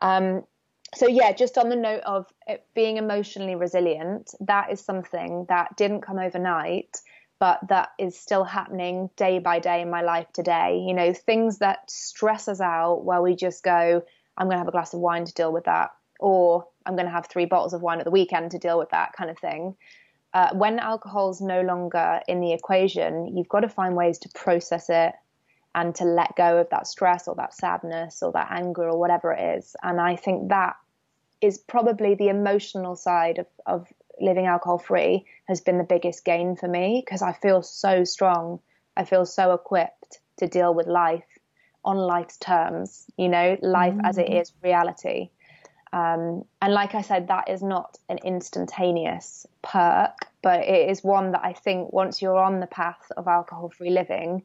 [0.00, 0.44] Um,
[0.94, 2.26] so yeah, just on the note of
[2.74, 7.00] being emotionally resilient, that is something that didn't come overnight,
[7.38, 10.82] but that is still happening day by day in my life today.
[10.84, 14.02] You know, things that stress us out where we just go,
[14.36, 17.06] I'm going to have a glass of wine to deal with that, or I'm going
[17.06, 19.38] to have three bottles of wine at the weekend to deal with that kind of
[19.38, 19.76] thing.
[20.34, 24.88] Uh, when alcohol's no longer in the equation, you've got to find ways to process
[24.88, 25.12] it
[25.74, 29.32] and to let go of that stress or that sadness or that anger or whatever
[29.32, 29.76] it is.
[29.82, 30.76] And I think that
[31.40, 33.86] is probably the emotional side of, of
[34.20, 38.60] living alcohol free has been the biggest gain for me because I feel so strong.
[38.96, 41.24] I feel so equipped to deal with life
[41.84, 44.04] on life's terms, you know, life mm-hmm.
[44.04, 44.52] as it mm.
[44.62, 45.30] reality.
[45.92, 51.32] Um, and like I said, that is not an instantaneous perk, but it is one
[51.32, 54.42] that I think once you're on the path of alcohol free living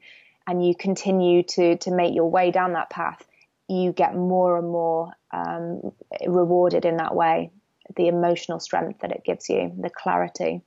[0.48, 3.26] and you continue to, to make your way down that path,
[3.68, 5.92] you get more and more um,
[6.28, 7.52] rewarded in that way.
[7.96, 10.62] The emotional strength that it gives you, the clarity.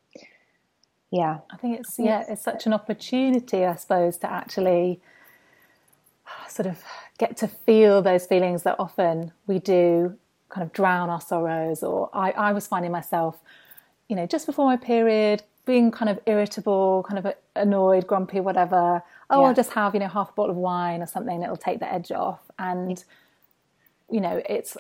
[1.11, 1.39] Yeah.
[1.51, 5.01] I think it's, yeah, it's such an opportunity, I suppose, to actually
[6.49, 6.83] sort of
[7.19, 10.17] get to feel those feelings that often we do
[10.49, 11.83] kind of drown our sorrows.
[11.83, 13.39] Or I, I was finding myself,
[14.09, 19.03] you know, just before my period, being kind of irritable, kind of annoyed, grumpy, whatever.
[19.31, 19.49] Oh, yeah.
[19.49, 21.93] I'll just have, you know, half a bottle of wine or something that'll take the
[21.93, 22.41] edge off.
[22.59, 23.03] And,
[24.11, 24.77] you know, it's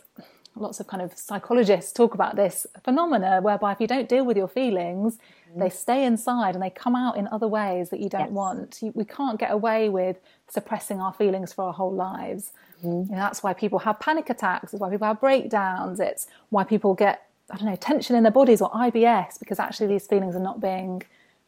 [0.56, 4.36] lots of kind of psychologists talk about this phenomena whereby if you don't deal with
[4.36, 5.60] your feelings, mm-hmm.
[5.60, 8.30] they stay inside and they come out in other ways that you don't yes.
[8.30, 8.78] want.
[8.82, 12.52] You, we can't get away with suppressing our feelings for our whole lives.
[12.82, 14.72] You know, that's why people have panic attacks.
[14.72, 16.00] It's why people have breakdowns.
[16.00, 19.86] It's why people get I don't know tension in their bodies or IBS because actually
[19.86, 21.02] these feelings are not being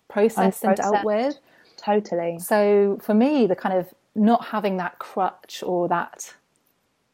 [0.09, 1.39] processed and dealt with.
[1.83, 2.38] Totally.
[2.38, 6.35] So for me, the kind of not having that crutch or that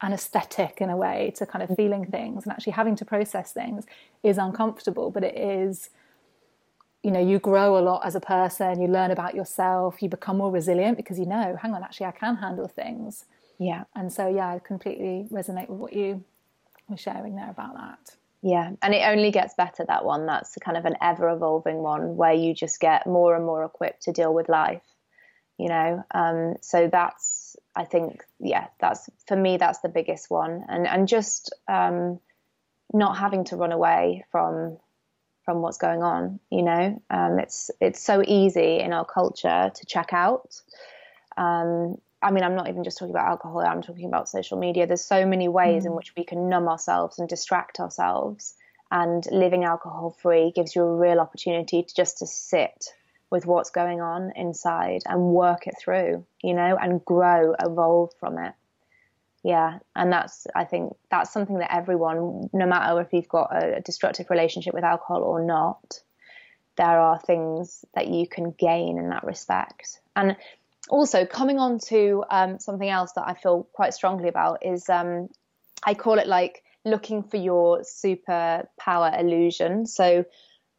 [0.02, 1.82] anesthetic in a way to kind of mm-hmm.
[1.82, 3.86] feeling things and actually having to process things
[4.22, 5.90] is uncomfortable, but it is
[7.02, 10.38] you know you grow a lot as a person you learn about yourself you become
[10.38, 13.26] more resilient because you know hang on actually i can handle things
[13.58, 13.84] yeah.
[13.94, 16.24] And so, yeah, I completely resonate with what you
[16.88, 18.15] were sharing there about that.
[18.42, 18.70] Yeah.
[18.82, 20.26] And it only gets better, that one.
[20.26, 24.02] That's kind of an ever evolving one where you just get more and more equipped
[24.02, 24.82] to deal with life,
[25.58, 26.04] you know?
[26.12, 30.64] Um, so that's, I think, yeah, that's for me, that's the biggest one.
[30.68, 32.20] And, and just um,
[32.92, 34.78] not having to run away from
[35.44, 36.40] from what's going on.
[36.50, 40.60] You know, um, it's it's so easy in our culture to check out,
[41.36, 44.86] um, I mean, I'm not even just talking about alcohol, I'm talking about social media.
[44.86, 45.86] There's so many ways mm.
[45.86, 48.54] in which we can numb ourselves and distract ourselves.
[48.90, 52.94] And living alcohol free gives you a real opportunity to just to sit
[53.30, 58.38] with what's going on inside and work it through, you know, and grow, evolve from
[58.38, 58.54] it.
[59.42, 59.78] Yeah.
[59.94, 64.30] And that's, I think that's something that everyone, no matter if you've got a destructive
[64.30, 66.00] relationship with alcohol or not,
[66.76, 70.00] there are things that you can gain in that respect.
[70.14, 70.36] And
[70.88, 75.28] also coming on to um, something else that I feel quite strongly about is um,
[75.84, 79.86] I call it like looking for your superpower illusion.
[79.86, 80.24] So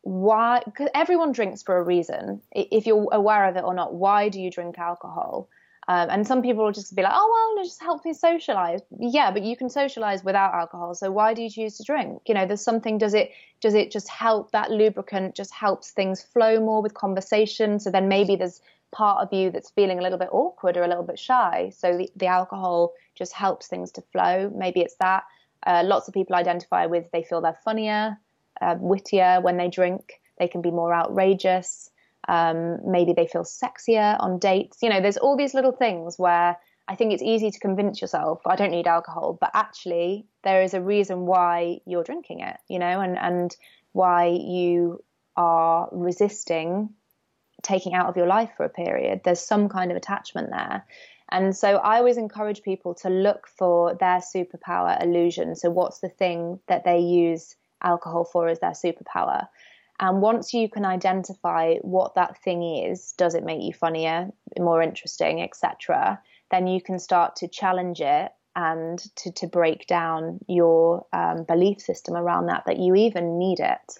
[0.01, 0.61] why?
[0.63, 2.41] Because everyone drinks for a reason.
[2.51, 5.49] If you're aware of it or not, why do you drink alcohol?
[5.89, 8.81] Um, and some people will just be like, oh, well, it just helps me socialize.
[8.99, 10.93] Yeah, but you can socialize without alcohol.
[10.95, 12.23] So why do you choose to drink?
[12.27, 13.31] You know, there's something, does it,
[13.61, 17.79] does it just help that lubricant just helps things flow more with conversation?
[17.79, 20.87] So then maybe there's part of you that's feeling a little bit awkward or a
[20.87, 21.71] little bit shy.
[21.75, 24.51] So the, the alcohol just helps things to flow.
[24.55, 25.23] Maybe it's that.
[25.65, 28.17] Uh, lots of people identify with they feel they're funnier,
[28.61, 30.21] uh, wittier when they drink.
[30.37, 31.89] They can be more outrageous.
[32.27, 34.79] Um, maybe they feel sexier on dates.
[34.81, 36.57] You know, there's all these little things where
[36.87, 40.73] I think it's easy to convince yourself I don't need alcohol, but actually there is
[40.73, 43.55] a reason why you're drinking it, you know, and, and
[43.91, 45.03] why you
[45.35, 46.89] are resisting
[47.67, 49.21] taking out of your life for a period.
[49.23, 50.85] There's some kind of attachment there.
[51.29, 55.55] And so I always encourage people to look for their superpower illusion.
[55.55, 59.47] So, what's the thing that they use alcohol for as their superpower?
[59.99, 64.81] And once you can identify what that thing is, does it make you funnier, more
[64.81, 71.05] interesting, etc., then you can start to challenge it and to, to break down your
[71.13, 73.97] um, belief system around that, that you even need it.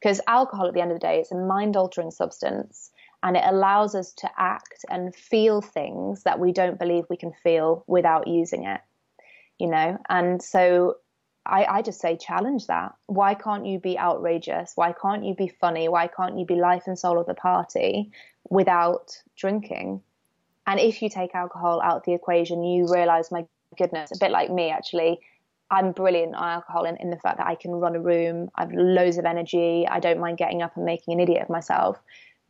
[0.00, 2.89] Because alcohol, at the end of the day, is a mind altering substance
[3.22, 7.32] and it allows us to act and feel things that we don't believe we can
[7.42, 8.80] feel without using it,
[9.58, 9.98] you know?
[10.08, 10.96] And so
[11.44, 12.94] I, I just say challenge that.
[13.06, 14.72] Why can't you be outrageous?
[14.74, 15.88] Why can't you be funny?
[15.88, 18.10] Why can't you be life and soul of the party
[18.48, 20.02] without drinking?
[20.66, 23.46] And if you take alcohol out of the equation, you realize, my
[23.76, 25.20] goodness, a bit like me actually,
[25.70, 28.72] I'm brilliant on alcohol in, in the fact that I can run a room, I've
[28.72, 31.98] loads of energy, I don't mind getting up and making an idiot of myself.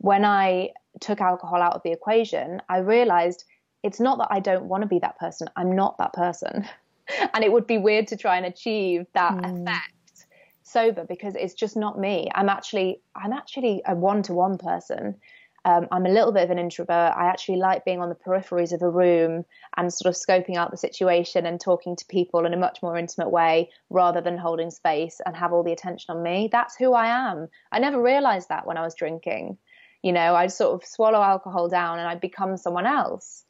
[0.01, 3.45] When I took alcohol out of the equation, I realized
[3.83, 6.67] it's not that I don't want to be that person, I'm not that person.
[7.33, 9.61] and it would be weird to try and achieve that mm.
[9.61, 10.25] effect
[10.63, 12.29] sober because it's just not me.
[12.33, 15.15] I'm actually I'm actually a one to one person.
[15.63, 17.13] Um, I'm a little bit of an introvert.
[17.15, 19.45] I actually like being on the peripheries of a room
[19.77, 22.97] and sort of scoping out the situation and talking to people in a much more
[22.97, 26.49] intimate way rather than holding space and have all the attention on me.
[26.51, 27.47] That's who I am.
[27.71, 29.59] I never realized that when I was drinking.
[30.01, 33.45] You know, I'd sort of swallow alcohol down and I'd become someone else.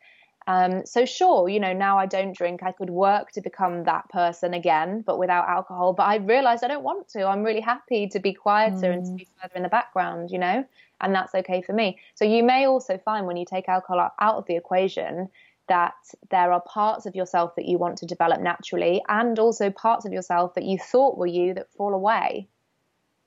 [0.47, 2.63] Um, so sure, you know, now I don't drink.
[2.63, 5.93] I could work to become that person again, but without alcohol.
[5.93, 7.25] But I realized I don't want to.
[7.25, 8.93] I'm really happy to be quieter mm.
[8.93, 10.65] and to be further in the background, you know,
[10.99, 11.99] and that's okay for me.
[12.15, 15.29] So you may also find when you take alcohol out of the equation
[15.67, 15.93] that
[16.31, 20.11] there are parts of yourself that you want to develop naturally and also parts of
[20.11, 22.47] yourself that you thought were you that fall away.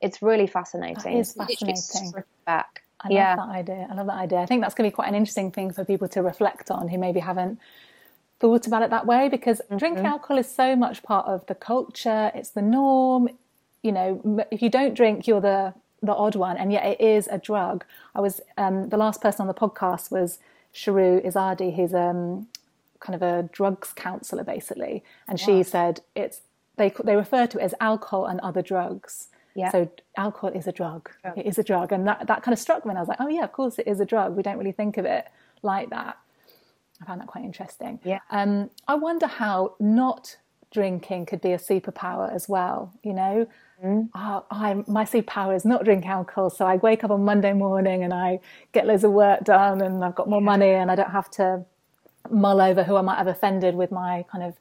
[0.01, 1.17] It's really fascinating.
[1.17, 2.23] It is fascinating.
[2.45, 2.83] Back.
[3.05, 3.35] I love yeah.
[3.35, 3.87] that idea.
[3.89, 4.39] I love that idea.
[4.39, 6.87] I think that's going to be quite an interesting thing for people to reflect on
[6.87, 7.59] who maybe haven't
[8.39, 9.77] thought about it that way because mm-hmm.
[9.77, 13.29] drinking alcohol is so much part of the culture, it's the norm.
[13.83, 17.27] You know, if you don't drink, you're the the odd one, and yet it is
[17.27, 17.85] a drug.
[18.15, 20.39] I was um, the last person on the podcast was
[20.73, 22.47] Shahroo Izadi, who's um,
[22.99, 25.45] kind of a drugs counselor basically, and wow.
[25.45, 26.41] she said it's
[26.77, 29.27] they they refer to it as alcohol and other drugs.
[29.55, 29.71] Yeah.
[29.71, 31.09] So alcohol is a drug.
[31.23, 31.37] drug.
[31.37, 31.91] It is a drug.
[31.91, 32.89] And that, that kind of struck me.
[32.89, 34.35] And I was like, oh, yeah, of course it is a drug.
[34.35, 35.25] We don't really think of it
[35.63, 36.17] like that.
[37.01, 37.99] I found that quite interesting.
[38.03, 38.19] Yeah.
[38.29, 40.37] Um, I wonder how not
[40.71, 42.93] drinking could be a superpower as well.
[43.01, 43.47] You know,
[43.83, 44.09] mm.
[44.13, 46.49] oh, I, my superpower is not drink alcohol.
[46.49, 48.39] So I wake up on Monday morning and I
[48.73, 50.45] get loads of work done and I've got more yeah.
[50.45, 51.65] money and I don't have to
[52.29, 54.55] mull over who I might have offended with my kind of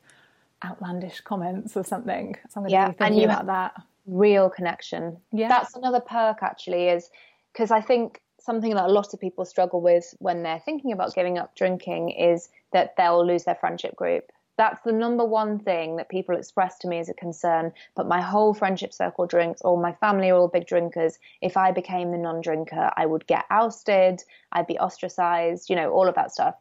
[0.64, 2.36] outlandish comments or something.
[2.49, 5.18] So I'm going yeah, to be thinking about that real connection.
[5.32, 5.48] Yeah.
[5.48, 7.11] That's another perk actually is
[7.52, 11.14] because I think something that a lot of people struggle with when they're thinking about
[11.14, 14.30] giving up drinking is that they'll lose their friendship group.
[14.57, 17.72] That's the number one thing that people express to me as a concern.
[17.96, 21.18] But my whole friendship circle drinks, or my family are all big drinkers.
[21.40, 25.90] If I became the non drinker, I would get ousted, I'd be ostracized, you know,
[25.90, 26.55] all of that stuff.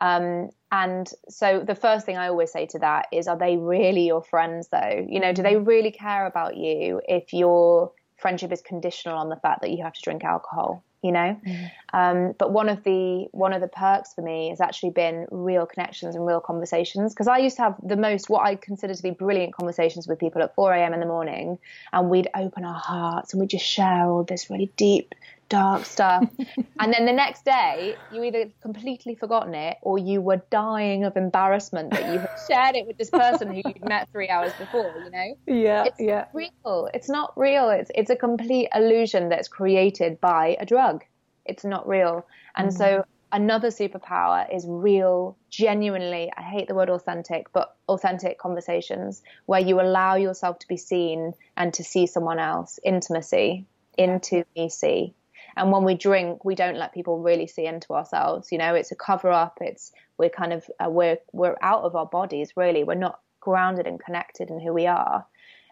[0.00, 4.06] Um, and so the first thing I always say to that is, are they really
[4.06, 5.06] your friends though?
[5.08, 5.64] You know, do they mm-hmm.
[5.64, 9.94] really care about you if your friendship is conditional on the fact that you have
[9.94, 10.82] to drink alcohol?
[11.02, 11.70] You know, mm.
[11.92, 15.64] um, but one of the one of the perks for me has actually been real
[15.64, 19.02] connections and real conversations because I used to have the most what I consider to
[19.02, 20.94] be brilliant conversations with people at 4 a.m.
[20.94, 21.58] in the morning,
[21.92, 25.14] and we'd open our hearts and we'd just share all this really deep
[25.48, 26.28] dark stuff.
[26.80, 31.16] and then the next day, you either completely forgotten it or you were dying of
[31.16, 34.92] embarrassment that you had shared it with this person who you'd met three hours before,
[35.04, 35.38] you know?
[35.46, 35.84] Yeah.
[35.84, 36.26] It's yeah.
[36.32, 36.88] real.
[36.94, 37.70] It's not real.
[37.70, 41.04] It's it's a complete illusion that's created by a drug.
[41.44, 42.26] It's not real.
[42.56, 42.76] And mm.
[42.76, 49.60] so another superpower is real, genuinely, I hate the word authentic, but authentic conversations where
[49.60, 53.66] you allow yourself to be seen and to see someone else, intimacy,
[53.96, 55.14] into me see
[55.56, 58.52] And when we drink, we don't let people really see into ourselves.
[58.52, 59.58] You know, it's a cover up.
[59.60, 62.52] It's we're kind of uh, we're we're out of our bodies.
[62.56, 65.26] Really, we're not grounded and connected in who we are.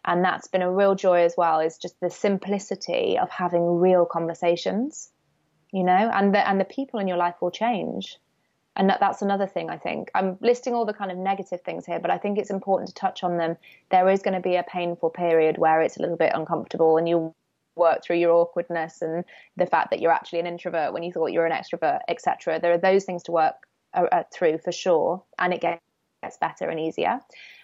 [0.06, 1.60] And that's been a real joy as well.
[1.60, 5.10] Is just the simplicity of having real conversations.
[5.72, 8.18] You know, and the and the people in your life will change
[8.76, 10.10] and that, that's another thing I think.
[10.14, 12.94] I'm listing all the kind of negative things here, but I think it's important to
[12.94, 13.56] touch on them.
[13.90, 17.08] There is going to be a painful period where it's a little bit uncomfortable and
[17.08, 17.34] you
[17.76, 19.24] work through your awkwardness and
[19.56, 22.60] the fact that you're actually an introvert when you thought you were an extrovert, etc.
[22.60, 23.54] There are those things to work
[23.94, 25.80] uh, uh, through for sure, and it gets
[26.40, 27.20] better and easier.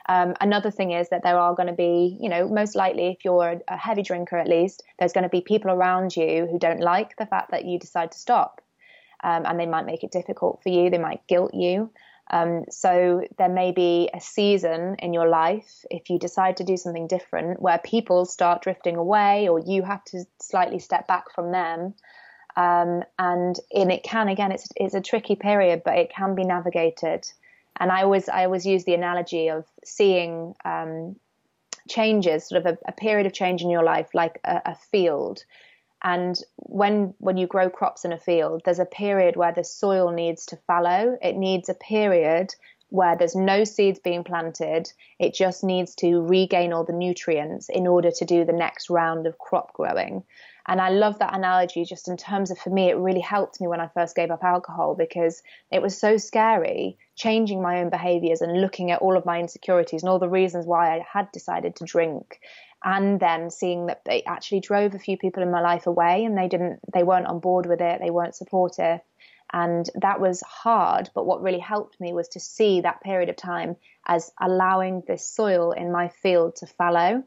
[0.09, 3.25] Um, another thing is that there are going to be, you know, most likely if
[3.25, 6.81] you're a heavy drinker at least, there's going to be people around you who don't
[6.81, 8.61] like the fact that you decide to stop
[9.23, 10.91] um, and they might make it difficult for you.
[10.91, 11.91] They might guilt you.
[12.31, 16.77] Um, so there may be a season in your life if you decide to do
[16.77, 21.51] something different where people start drifting away or you have to slightly step back from
[21.51, 21.95] them.
[22.57, 26.45] Um, and in it can again, it's it's a tricky period, but it can be
[26.45, 27.27] navigated.
[27.79, 31.17] And I always I always use the analogy of seeing um,
[31.89, 35.45] changes, sort of a, a, period of change in your life, like a, a field
[36.03, 40.11] and when when you grow crops in a field, there's a period where the soil
[40.11, 41.19] needs to fallow.
[41.23, 42.55] It needs a period
[42.89, 44.93] where there's no seeds being planted.
[45.19, 49.27] It just needs to regain all the nutrients in order to do the next round
[49.27, 50.25] of crop growing.
[50.67, 53.67] And I love that analogy just in terms of for me, it really helped me
[53.67, 58.41] when I first gave up alcohol because it was so scary changing my own behaviors
[58.41, 61.77] and looking at all of my insecurities and all the reasons why I had decided
[61.77, 62.41] to drink
[62.85, 66.37] and then seeing that they actually drove a few people in my life away and
[66.37, 69.01] they didn't they weren't on board with it they weren't supportive.
[69.53, 73.37] And that was hard but what really helped me was to see that period of
[73.37, 73.77] time
[74.07, 77.25] as allowing this soil in my field to fallow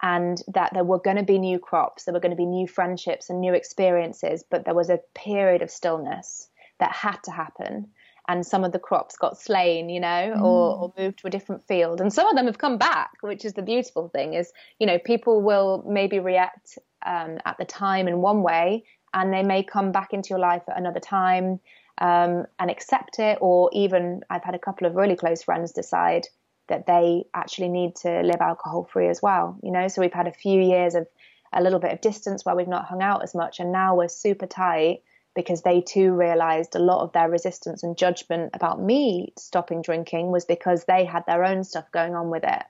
[0.00, 2.68] and that there were going to be new crops there were going to be new
[2.68, 7.88] friendships and new experiences but there was a period of stillness that had to happen
[8.28, 10.42] and some of the crops got slain, you know, mm.
[10.42, 12.00] or, or, moved to a different field.
[12.00, 14.98] And some of them have come back, which is the beautiful thing is, you know,
[14.98, 19.92] people will maybe react um, at the time in one way and they may come
[19.92, 21.58] back into your life at another time
[22.02, 23.38] um, and accept it.
[23.40, 26.26] Or even I've had a couple of really close friends decide
[26.68, 30.26] that they actually need to live alcohol free as well, you know, so we've had
[30.26, 31.06] a few years of
[31.54, 34.06] a little bit of distance where we've not hung out as much and now we're
[34.06, 35.00] super tight
[35.38, 40.32] because they too realized a lot of their resistance and judgment about me stopping drinking
[40.32, 42.64] was because they had their own stuff going on with it.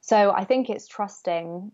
[0.00, 1.72] So I think it's trusting,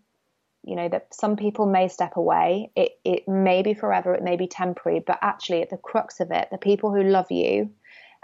[0.64, 2.70] you know, that some people may step away.
[2.74, 6.30] It it may be forever, it may be temporary, but actually at the crux of
[6.30, 7.68] it, the people who love you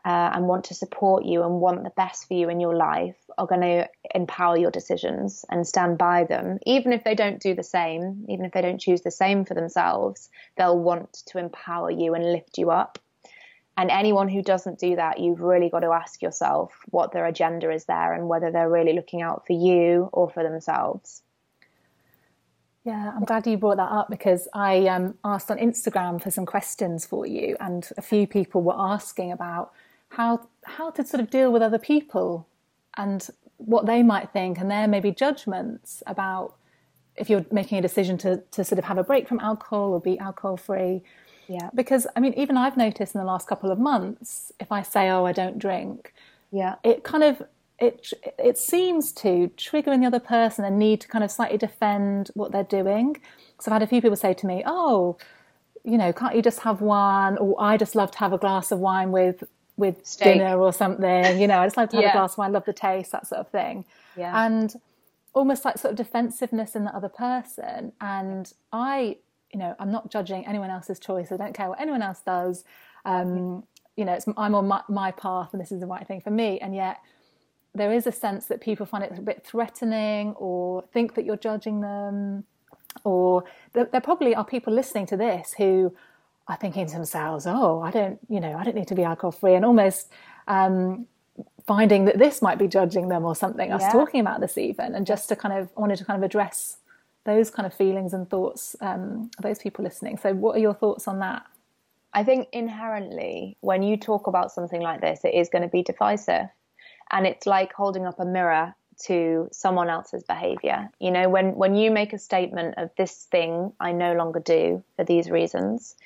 [0.04, 3.16] uh, and want to support you and want the best for you in your life
[3.38, 6.58] are going to empower your decisions and stand by them.
[6.66, 9.54] Even if they don't do the same, even if they don't choose the same for
[9.54, 12.98] themselves, they'll want to empower you and lift you up.
[13.76, 17.72] And anyone who doesn't do that, you've really got to ask yourself what their agenda
[17.72, 21.22] is there and whether they're really looking out for you or for themselves.
[22.84, 26.44] Yeah, I'm glad you brought that up because I um, asked on Instagram for some
[26.44, 29.72] questions for you, and a few people were asking about
[30.16, 32.46] how how to sort of deal with other people
[32.96, 36.54] and what they might think and their maybe judgments about
[37.16, 40.00] if you're making a decision to to sort of have a break from alcohol or
[40.00, 41.02] be alcohol free.
[41.48, 41.70] Yeah.
[41.74, 45.10] Because I mean, even I've noticed in the last couple of months, if I say,
[45.10, 46.14] "Oh, I don't drink,"
[46.50, 47.42] yeah, it kind of
[47.78, 51.58] it it seems to trigger in the other person a need to kind of slightly
[51.58, 53.16] defend what they're doing.
[53.60, 55.16] So I've had a few people say to me, "Oh,
[55.84, 58.72] you know, can't you just have one?" Or I just love to have a glass
[58.72, 59.44] of wine with
[59.76, 60.38] with Steak.
[60.38, 61.40] dinner or something.
[61.40, 62.10] You know, I just like to have yeah.
[62.10, 63.84] a glass of wine, I love the taste, that sort of thing.
[64.16, 64.46] Yeah.
[64.46, 64.74] And
[65.32, 67.92] almost like sort of defensiveness in the other person.
[68.00, 69.16] And I,
[69.52, 71.32] you know, I'm not judging anyone else's choice.
[71.32, 72.64] I don't care what anyone else does.
[73.04, 73.64] Um,
[73.96, 76.30] you know, it's, I'm on my, my path and this is the right thing for
[76.30, 76.60] me.
[76.60, 76.98] And yet
[77.74, 81.36] there is a sense that people find it a bit threatening or think that you're
[81.36, 82.44] judging them.
[83.02, 85.94] Or there, there probably are people listening to this who
[86.48, 89.32] are thinking to themselves, "Oh, I don't, you know, I don't need to be alcohol
[89.32, 90.10] free," and almost
[90.46, 91.06] um,
[91.66, 93.68] finding that this might be judging them or something.
[93.68, 93.76] Yeah.
[93.76, 96.78] Us talking about this even, and just to kind of wanted to kind of address
[97.24, 100.18] those kind of feelings and thoughts um, of those people listening.
[100.18, 101.44] So, what are your thoughts on that?
[102.12, 105.82] I think inherently, when you talk about something like this, it is going to be
[105.82, 106.48] divisive,
[107.10, 108.74] and it's like holding up a mirror
[109.06, 110.88] to someone else's behavior.
[111.00, 114.84] You know, when when you make a statement of this thing I no longer do
[114.96, 115.96] for these reasons,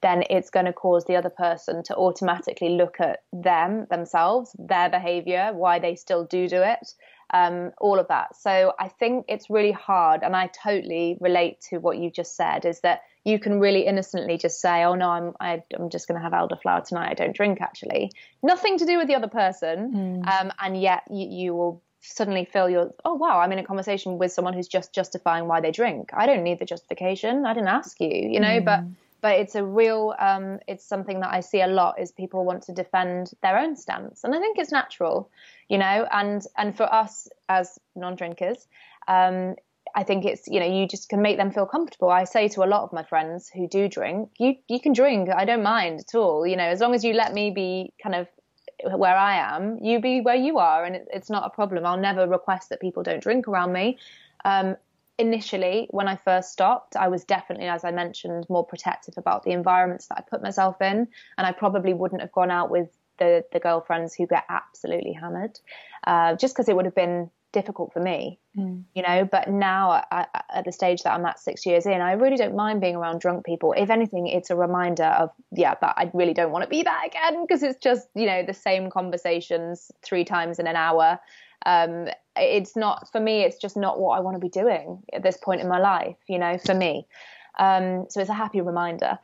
[0.00, 4.88] then it's going to cause the other person to automatically look at them themselves, their
[4.88, 6.94] behavior, why they still do do it,
[7.34, 8.36] um, all of that.
[8.36, 12.64] So I think it's really hard, and I totally relate to what you just said.
[12.64, 15.90] Is that you can really innocently just say, "Oh no, I'm I, am i am
[15.90, 17.10] just going to have elderflower tonight.
[17.10, 20.28] I don't drink." Actually, nothing to do with the other person, mm.
[20.28, 24.18] um, and yet you, you will suddenly feel you're oh wow i'm in a conversation
[24.18, 27.68] with someone who's just justifying why they drink i don't need the justification i didn't
[27.68, 28.64] ask you you know mm.
[28.64, 28.84] but
[29.20, 32.62] but it's a real um, it's something that i see a lot is people want
[32.62, 35.30] to defend their own stance and i think it's natural
[35.68, 38.66] you know and and for us as non-drinkers
[39.08, 39.54] um,
[39.94, 42.10] I think it's you know you just can make them feel comfortable.
[42.10, 45.28] I say to a lot of my friends who do drink, you you can drink.
[45.34, 46.46] I don't mind at all.
[46.46, 48.28] You know, as long as you let me be kind of
[48.98, 51.84] where I am, you be where you are, and it, it's not a problem.
[51.84, 53.98] I'll never request that people don't drink around me.
[54.44, 54.76] Um,
[55.18, 59.50] initially, when I first stopped, I was definitely, as I mentioned, more protective about the
[59.50, 62.88] environments that I put myself in, and I probably wouldn't have gone out with
[63.18, 65.58] the the girlfriends who get absolutely hammered,
[66.06, 68.82] uh, just because it would have been difficult for me, mm.
[68.94, 69.24] you know.
[69.24, 72.54] But now, I, at the stage that I'm at six years in, I really don't
[72.54, 73.72] mind being around drunk people.
[73.72, 77.02] If anything, it's a reminder of, yeah, but I really don't want to be that
[77.06, 81.18] again because it's just, you know, the same conversations three times in an hour.
[81.66, 85.22] Um, it's not, for me, it's just not what I want to be doing at
[85.22, 87.06] this point in my life, you know, for me.
[87.58, 89.18] Um, so it's a happy reminder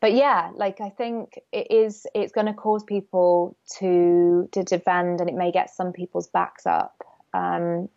[0.00, 2.06] but yeah, like I think it is.
[2.14, 6.66] It's going to cause people to to defend, and it may get some people's backs
[6.66, 7.02] up.
[7.34, 7.88] Um,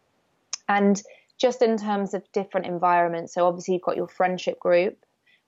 [0.68, 1.02] and
[1.38, 4.98] just in terms of different environments, so obviously you've got your friendship group.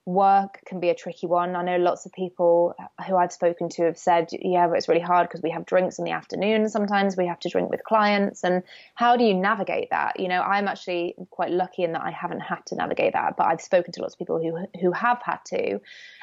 [0.06, 1.56] Work can be a tricky one.
[1.56, 2.76] I know lots of people
[3.08, 5.98] who I've spoken to have said, yeah, but it's really hard because we have drinks
[5.98, 6.68] in the afternoon.
[6.68, 8.44] Sometimes we have to drink with clients.
[8.44, 8.62] And
[8.94, 10.20] how do you navigate that?
[10.20, 13.48] You know, I'm actually quite lucky in that I haven't had to navigate that, but
[13.48, 15.80] I've spoken to lots of people who, who have had to.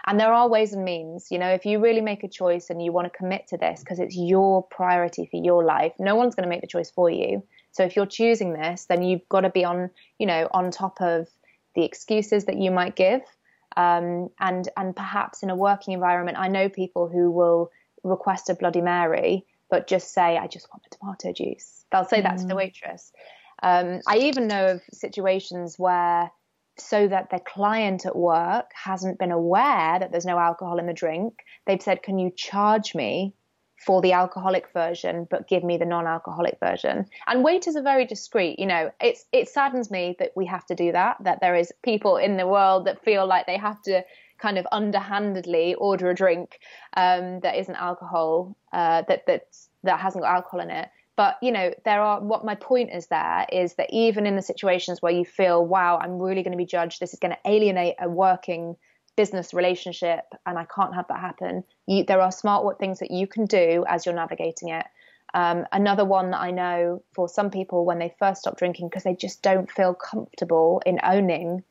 [0.07, 1.27] And there are ways and means.
[1.29, 3.81] You know, if you really make a choice and you want to commit to this
[3.81, 7.09] because it's your priority for your life, no one's going to make the choice for
[7.09, 7.43] you.
[7.73, 11.01] So if you're choosing this, then you've got to be on, you know, on top
[11.01, 11.27] of
[11.75, 13.21] the excuses that you might give.
[13.75, 17.71] Um, and and perhaps in a working environment, I know people who will
[18.03, 22.19] request a Bloody Mary, but just say, "I just want a tomato juice." They'll say
[22.19, 22.23] mm.
[22.23, 22.57] that to the mm.
[22.57, 23.11] waitress.
[23.61, 26.31] Um, I even know of situations where,
[26.77, 30.93] so that the client at work hasn't been aware that there's no alcohol in the
[30.93, 33.33] drink, they've said, "Can you charge me
[33.85, 37.05] for the alcoholic version, but give me the non-alcoholic version.
[37.27, 38.59] And waiters are very discreet.
[38.59, 41.17] You know, it's it saddens me that we have to do that.
[41.23, 44.03] That there is people in the world that feel like they have to
[44.39, 46.59] kind of underhandedly order a drink
[46.97, 49.47] um, that isn't alcohol, uh, that that
[49.83, 50.89] that hasn't got alcohol in it.
[51.15, 52.21] But you know, there are.
[52.21, 55.99] What my point is there is that even in the situations where you feel, wow,
[56.01, 56.99] I'm really going to be judged.
[56.99, 58.75] This is going to alienate a working
[59.15, 61.63] business relationship and I can't have that happen.
[61.87, 64.85] You, there are smart things that you can do as you're navigating it.
[65.33, 69.03] Um, another one that I know for some people when they first stop drinking because
[69.03, 71.63] they just don't feel comfortable in owning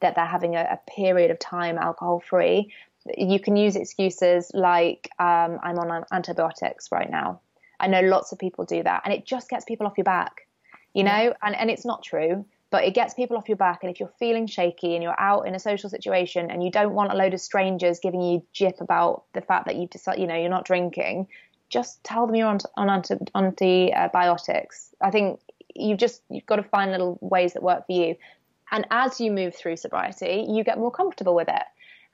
[0.00, 2.72] that they're having a, a period of time alcohol free.
[3.16, 7.40] You can use excuses like um, I'm on antibiotics right now.
[7.80, 10.46] I know lots of people do that, and it just gets people off your back,
[10.92, 11.10] you know.
[11.10, 11.32] Yeah.
[11.42, 13.80] And and it's not true but it gets people off your back.
[13.82, 16.94] And if you're feeling shaky and you're out in a social situation and you don't
[16.94, 20.26] want a load of strangers giving you jip about the fact that you've decided, you
[20.26, 21.26] know, you're not drinking,
[21.68, 22.88] just tell them you're on, on
[23.34, 24.94] anti, antibiotics.
[25.00, 25.40] I think
[25.74, 28.16] you've just you've got to find little ways that work for you.
[28.72, 31.62] And as you move through sobriety, you get more comfortable with it,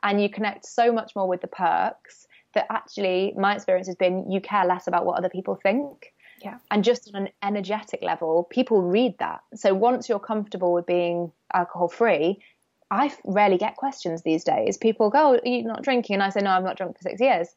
[0.02, 4.30] and you connect so much more with the perks that actually my experience has been
[4.30, 6.58] you care less about what other people think yeah.
[6.70, 9.40] And just on an energetic level, people read that.
[9.54, 12.40] So once you're comfortable with being alcohol free,
[12.90, 14.76] I rarely get questions these days.
[14.76, 16.14] People go, oh, You're not drinking?
[16.14, 17.48] And I say, No, I'm not drunk for six years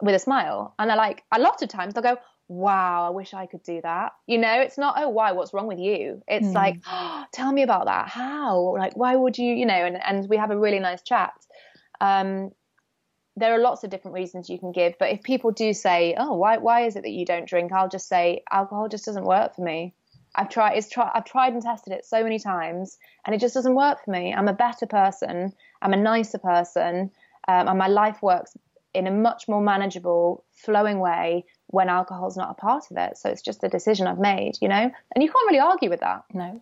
[0.00, 0.74] with a smile.
[0.78, 2.18] And they're like, A lot of times they'll go,
[2.48, 4.12] Wow, I wish I could do that.
[4.26, 5.32] You know, it's not, Oh, why?
[5.32, 6.22] What's wrong with you?
[6.26, 6.54] It's mm.
[6.54, 8.08] like, oh, Tell me about that.
[8.08, 8.76] How?
[8.78, 11.32] Like, why would you, you know, and, and we have a really nice chat.
[12.00, 12.52] Um,
[13.40, 16.34] there are lots of different reasons you can give, but if people do say, "Oh,
[16.34, 19.54] why why is it that you don't drink?" I'll just say, "Alcohol just doesn't work
[19.56, 19.94] for me.
[20.34, 23.54] I've tried it's try I've tried and tested it so many times, and it just
[23.54, 24.32] doesn't work for me.
[24.32, 25.52] I'm a better person.
[25.82, 27.10] I'm a nicer person,
[27.48, 28.56] um, and my life works
[28.94, 33.16] in a much more manageable, flowing way when alcohol's not a part of it.
[33.16, 34.90] So it's just a decision I've made, you know.
[35.14, 36.24] And you can't really argue with that.
[36.32, 36.60] No,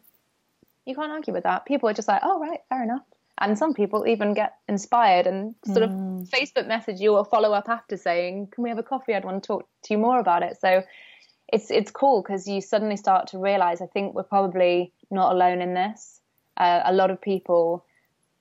[0.86, 1.66] you can't argue with that.
[1.66, 3.04] People are just like, "Oh, right, fair enough."
[3.40, 6.28] And some people even get inspired and sort of mm.
[6.28, 9.14] Facebook message you or follow up after saying, "Can we have a coffee?
[9.14, 10.82] I'd want to talk to you more about it." So
[11.52, 13.80] it's it's cool because you suddenly start to realize.
[13.80, 16.20] I think we're probably not alone in this.
[16.56, 17.84] Uh, a lot of people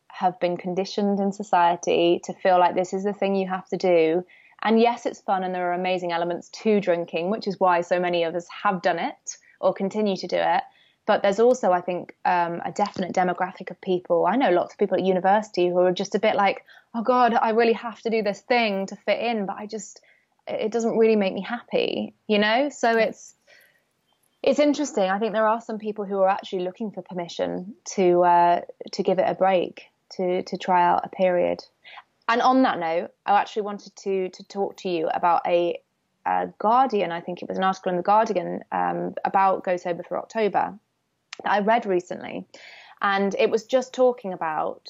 [0.08, 3.78] have been conditioned in society to feel like this is the thing you have to
[3.78, 4.26] do.
[4.64, 8.00] And yes, it's fun and there are amazing elements to drinking, which is why so
[8.00, 10.64] many of us have done it or continue to do it.
[11.08, 14.28] But there's also, I think, um, a definite demographic of people.
[14.28, 17.34] I know lots of people at university who are just a bit like, oh God,
[17.34, 20.02] I really have to do this thing to fit in, but I just,
[20.48, 22.68] it doesn't really make me happy, you know?
[22.70, 23.34] So it's,
[24.44, 25.10] it's interesting.
[25.10, 28.62] I think there are some people who are actually looking for permission to uh,
[28.94, 31.64] to give it a break, to to try out a period.
[32.30, 35.82] And on that note, I actually wanted to to talk to you about a,
[36.26, 37.12] a Guardian.
[37.12, 40.78] I think it was an article in the Guardian um, about Go Sober for October
[41.44, 42.46] that I read recently,
[43.02, 44.90] and it was just talking about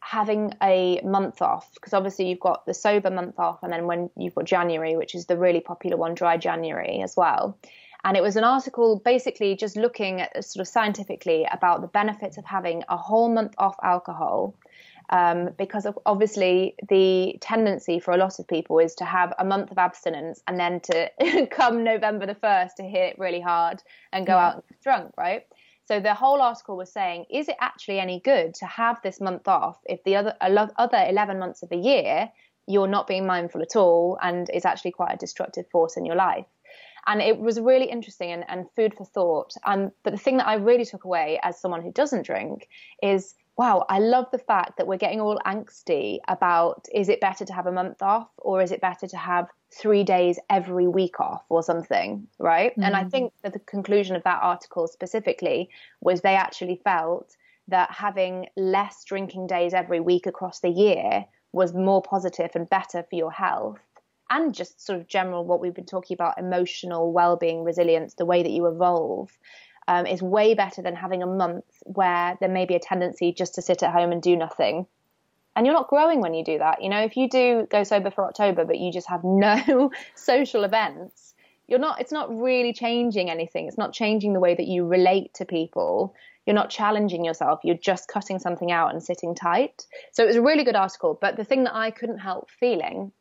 [0.00, 4.10] having a month off because obviously you've got the sober month off, and then when
[4.16, 7.58] you've got January, which is the really popular one, dry January as well.
[8.04, 12.36] And it was an article basically just looking at sort of scientifically about the benefits
[12.36, 14.54] of having a whole month off alcohol.
[15.10, 19.44] Um, because of obviously the tendency for a lot of people is to have a
[19.44, 23.82] month of abstinence and then to come November the 1st to hit it really hard
[24.14, 24.46] and go yeah.
[24.46, 25.46] out drunk, right?
[25.86, 29.46] So the whole article was saying, is it actually any good to have this month
[29.48, 32.30] off if the other other 11 months of the year
[32.66, 36.16] you're not being mindful at all and is actually quite a destructive force in your
[36.16, 36.46] life?
[37.06, 39.52] and it was really interesting and, and food for thought.
[39.64, 42.68] Um, but the thing that I really took away as someone who doesn't drink
[43.02, 47.44] is wow, I love the fact that we're getting all angsty about is it better
[47.44, 51.20] to have a month off or is it better to have three days every week
[51.20, 52.72] off or something, right?
[52.72, 52.82] Mm-hmm.
[52.82, 53.10] And I mm.
[53.10, 55.68] think that the conclusion of that article specifically
[56.00, 57.36] was they actually felt
[57.68, 63.04] that having less drinking days every week across the year was more positive and better
[63.08, 63.78] for your health
[64.30, 68.42] and just sort of general what we've been talking about emotional well-being resilience the way
[68.42, 69.38] that you evolve
[69.86, 73.54] um, is way better than having a month where there may be a tendency just
[73.54, 74.86] to sit at home and do nothing.
[75.56, 76.82] And you're not growing when you do that.
[76.82, 80.64] You know if you do go sober for october but you just have no social
[80.64, 81.34] events
[81.66, 83.66] you're not it's not really changing anything.
[83.66, 86.14] It's not changing the way that you relate to people.
[86.44, 87.60] You're not challenging yourself.
[87.64, 89.86] You're just cutting something out and sitting tight.
[90.12, 93.12] So it was a really good article but the thing that i couldn't help feeling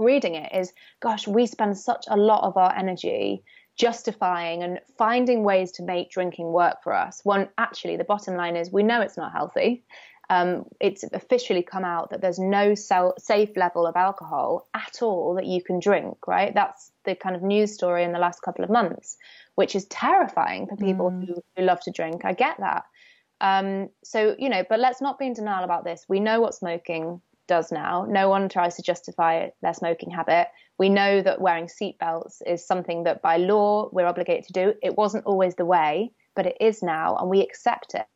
[0.00, 3.44] reading it is gosh, we spend such a lot of our energy
[3.80, 7.22] justifying and finding ways to make drinking work for us.
[7.24, 9.84] When actually, the bottom line is we know it's not healthy.
[10.28, 15.46] Um, it's officially come out that there's no safe level of alcohol at all that
[15.46, 16.54] you can drink, right?
[16.54, 19.16] That's the kind of news story in the last couple of months,
[19.54, 21.26] which is terrifying for people mm.
[21.26, 22.24] who, who, love to drink.
[22.24, 22.84] I get that.
[23.40, 26.04] Um, so, you know, but let's not be in denial about this.
[26.06, 28.06] We know what smoking does now.
[28.08, 30.46] No one tries to justify their smoking habit.
[30.80, 34.74] We know that wearing seatbelts is something that by law we're obligated to do.
[34.82, 38.06] It wasn't always the way, but it is now, and we accept it.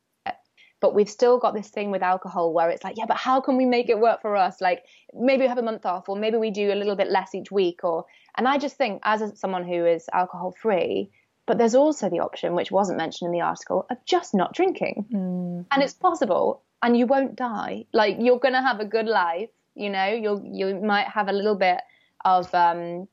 [0.81, 3.55] But we've still got this thing with alcohol where it's like, yeah, but how can
[3.55, 4.61] we make it work for us?
[4.61, 4.81] Like
[5.13, 7.51] maybe we have a month off, or maybe we do a little bit less each
[7.51, 8.03] week, or
[8.35, 11.11] and I just think as a, someone who is alcohol free,
[11.45, 15.05] but there's also the option, which wasn't mentioned in the article, of just not drinking.
[15.13, 15.65] Mm.
[15.69, 17.85] And it's possible and you won't die.
[17.93, 19.49] Like you're gonna have a good life.
[19.75, 21.81] You know, you'll you might have a little bit
[22.25, 23.07] of um,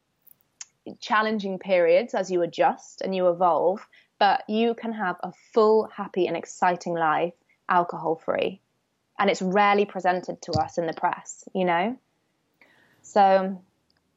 [1.01, 3.87] challenging periods as you adjust and you evolve,
[4.19, 7.35] but you can have a full, happy, and exciting life
[7.69, 8.61] alcohol free.
[9.19, 11.97] And it's rarely presented to us in the press, you know?
[13.03, 13.63] So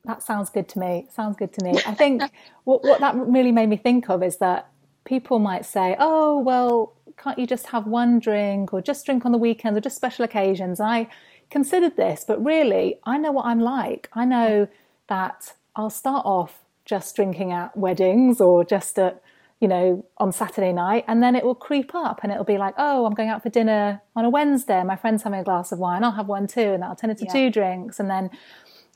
[0.05, 1.07] that sounds good to me.
[1.13, 1.73] Sounds good to me.
[1.85, 2.23] I think
[2.63, 4.69] what, what that really made me think of is that
[5.03, 9.31] people might say, oh, well, can't you just have one drink or just drink on
[9.31, 10.79] the weekends or just special occasions?
[10.79, 11.07] I
[11.49, 14.09] considered this, but really, I know what I'm like.
[14.13, 14.67] I know
[15.07, 19.21] that I'll start off just drinking at weddings or just at,
[19.59, 22.75] you know, on Saturday night, and then it will creep up and it'll be like,
[22.77, 24.83] oh, I'm going out for dinner on a Wednesday.
[24.83, 26.03] My friend's having a glass of wine.
[26.03, 27.33] I'll have one too, and that'll turn into yeah.
[27.33, 27.99] two drinks.
[27.99, 28.29] And then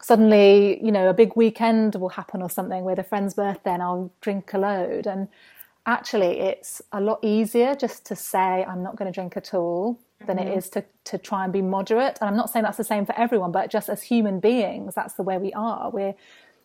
[0.01, 3.83] suddenly, you know, a big weekend will happen or something with a friend's birthday, and
[3.83, 5.07] I'll drink a load.
[5.07, 5.29] And
[5.85, 9.99] actually it's a lot easier just to say I'm not going to drink at all
[10.25, 10.47] than mm-hmm.
[10.47, 12.17] it is to, to try and be moderate.
[12.21, 15.13] And I'm not saying that's the same for everyone, but just as human beings, that's
[15.13, 15.89] the way we are.
[15.89, 16.15] We're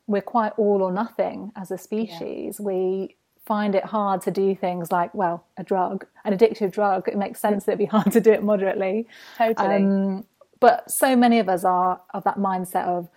[0.07, 2.57] we're quite all or nothing as a species.
[2.61, 2.67] Yeah.
[2.67, 7.09] We find it hard to do things like, well, a drug, an addictive drug.
[7.09, 9.07] It makes sense that it'd be hard to do it moderately.
[9.39, 9.77] Totally.
[9.77, 10.25] Um,
[10.61, 13.09] but so many of us are of that mindset of,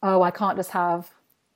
[0.00, 1.10] oh, I can't just have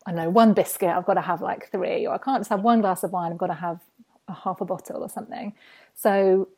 [0.07, 2.63] I know one biscuit, I've got to have like three, or I can't just have
[2.63, 3.81] one glass of wine, I've got to have
[4.29, 5.55] a half a bottle or something.
[5.95, 6.49] So,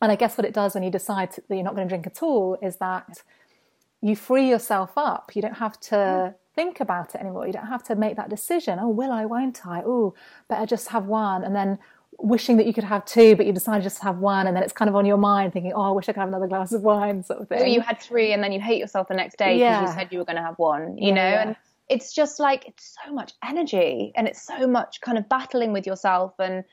[0.00, 2.06] and I guess what it does when you decide that you're not going to drink
[2.06, 3.22] at all is that
[4.00, 5.32] you free yourself up.
[5.34, 7.46] You don't have to think about it anymore.
[7.46, 8.78] You don't have to make that decision.
[8.80, 9.82] Oh, will I, won't I?
[9.84, 10.14] Oh,
[10.48, 11.44] better just have one.
[11.44, 11.78] And then
[12.18, 14.62] wishing that you could have two, but you decide just to have one, and then
[14.62, 16.72] it's kind of on your mind thinking, "Oh, I wish I could have another glass
[16.72, 17.62] of wine," sort of thing.
[17.62, 19.80] Or you had three, and then you hate yourself the next day because yeah.
[19.82, 20.98] you said you were going to have one.
[20.98, 21.42] You yeah, know, yeah.
[21.42, 21.56] and
[21.90, 25.86] it's just like it's so much energy and it's so much kind of battling with
[25.86, 26.64] yourself and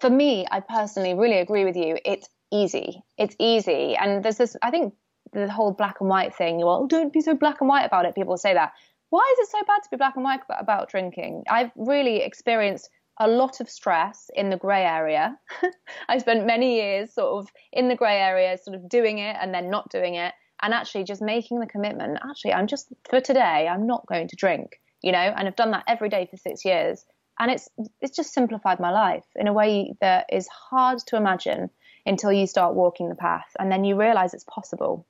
[0.00, 3.02] for me i personally really agree with you it's easy.
[3.18, 3.96] It's easy.
[3.96, 4.94] And there's this i think
[5.32, 8.14] the whole black and white thing well don't be so black and white about it.
[8.14, 8.72] People say that.
[9.10, 11.44] Why is it so bad to be black and white about drinking?
[11.50, 12.88] I've really experienced
[13.18, 15.36] a lot of stress in the grey area.
[16.08, 19.52] I spent many years sort of in the grey area, sort of doing it and
[19.52, 20.32] then not doing it,
[20.62, 22.18] and actually just making the commitment.
[22.28, 25.72] Actually, I'm just for today, I'm not going to drink, you know, and I've done
[25.72, 27.04] that every day for six years,
[27.38, 27.68] and it's
[28.00, 31.68] it's just simplified my life in a way that is hard to imagine
[32.06, 35.06] until you start walking the path, and then you realize it's possible,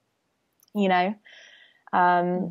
[0.74, 1.14] you know.
[1.92, 2.00] Um,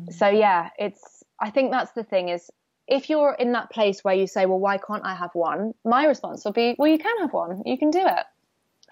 [0.06, 0.12] mm.
[0.12, 2.50] So yeah, it's I think that's the thing is
[2.86, 5.74] if you're in that place where you say, well, why can't I have one?
[5.84, 7.62] My response will be, well, you can have one.
[7.64, 8.26] You can do it.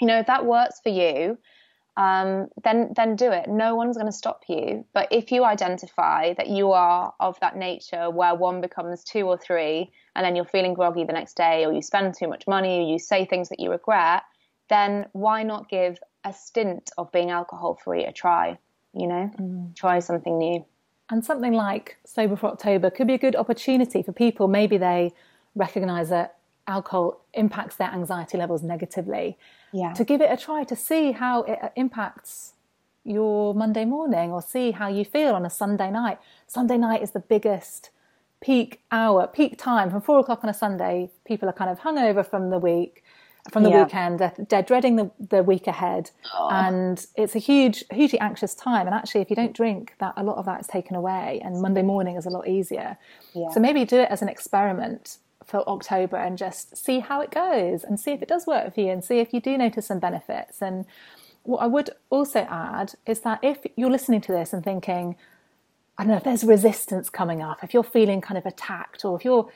[0.00, 1.36] You know, if that works for you,
[1.96, 3.48] um, then then do it.
[3.48, 4.84] No one's going to stop you.
[4.94, 9.36] But if you identify that you are of that nature where one becomes two or
[9.36, 12.78] three, and then you're feeling groggy the next day, or you spend too much money,
[12.78, 14.22] or you say things that you regret,
[14.68, 18.58] then why not give a stint of being alcohol free a try?
[18.94, 19.76] You know, mm.
[19.76, 20.64] try something new.
[21.10, 24.48] And something like Sober for October could be a good opportunity for people.
[24.48, 25.12] Maybe they
[25.54, 29.38] recognize that alcohol impacts their anxiety levels negatively.
[29.72, 29.94] Yeah.
[29.94, 32.52] To give it a try to see how it impacts
[33.04, 36.18] your Monday morning or see how you feel on a Sunday night.
[36.46, 37.90] Sunday night is the biggest
[38.40, 41.10] peak hour, peak time from four o'clock on a Sunday.
[41.24, 43.02] People are kind of hungover from the week
[43.50, 43.84] from the yeah.
[43.84, 44.18] weekend.
[44.18, 46.48] They're, they're, dreading the, the week ahead, oh.
[46.50, 48.86] and it's a huge, hugely anxious time.
[48.86, 51.60] And actually, if you don't drink, that a lot of that is taken away, and
[51.60, 52.96] Monday morning is a lot easier.
[53.34, 53.50] Yeah.
[53.50, 57.84] So maybe do it as an experiment for October and just see how it goes,
[57.84, 59.98] and see if it does work for you, and see if you do notice some
[59.98, 60.60] benefits.
[60.62, 60.84] And
[61.42, 65.16] what I would also add is that if you're listening to this and thinking,
[65.96, 69.16] I don't know if there's resistance coming up, if you're feeling kind of attacked, or
[69.16, 69.50] if you're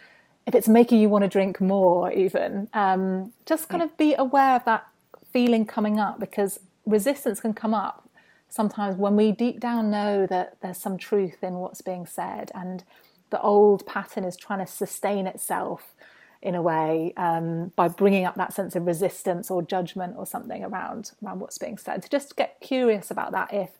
[0.46, 4.56] if it's making you want to drink more, even, um, just kind of be aware
[4.56, 4.86] of that
[5.32, 8.08] feeling coming up because resistance can come up
[8.48, 12.84] sometimes when we deep down know that there's some truth in what's being said and
[13.30, 15.94] the old pattern is trying to sustain itself
[16.42, 20.62] in a way um, by bringing up that sense of resistance or judgment or something
[20.64, 22.02] around around what's being said.
[22.02, 23.70] To just get curious about that if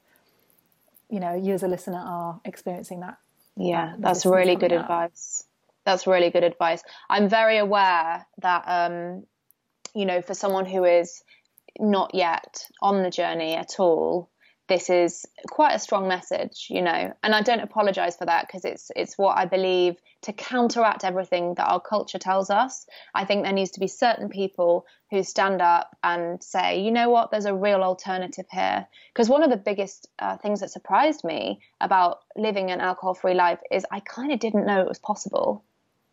[1.11, 3.19] you know you as a listener are experiencing that.
[3.57, 5.45] Yeah, that's really good advice
[5.85, 6.83] that's really good advice.
[7.09, 9.25] I'm very aware that, um,
[9.95, 11.23] you know, for someone who is
[11.79, 14.31] not yet on the journey at all,
[14.69, 18.65] this is quite a strong message, you know, and I don't apologize for that because
[18.65, 22.87] it's it's what I believe to counteract everything that our culture tells us.
[23.13, 27.11] I think there needs to be certain people who stand up and say, you know
[27.11, 28.87] what, there's a real alternative here.
[29.13, 33.59] Because one of the biggest uh, things that surprised me about living an alcohol-free life
[33.71, 35.65] is I kind of didn't know it was possible.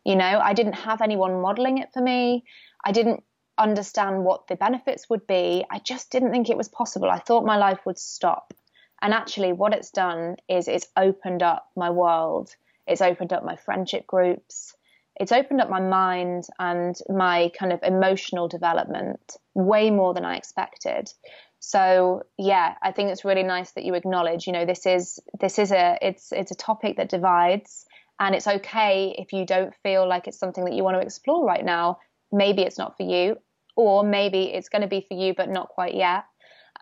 [0.04, 2.44] You know, I didn't have anyone modeling it for me.
[2.84, 3.22] I didn't
[3.58, 5.64] understand what the benefits would be.
[5.70, 7.10] I just didn't think it was possible.
[7.10, 8.54] I thought my life would stop.
[9.02, 12.54] And actually, what it's done is it's opened up my world,
[12.86, 14.74] it's opened up my friendship groups,
[15.16, 20.36] it's opened up my mind and my kind of emotional development way more than I
[20.36, 21.12] expected.
[21.58, 25.58] So yeah, I think it's really nice that you acknowledge, you know, this is this
[25.58, 27.84] is a it's it's a topic that divides
[28.20, 31.44] and it's okay if you don't feel like it's something that you want to explore
[31.44, 31.98] right now.
[32.30, 33.36] Maybe it's not for you,
[33.74, 36.24] or maybe it's going to be for you, but not quite yet.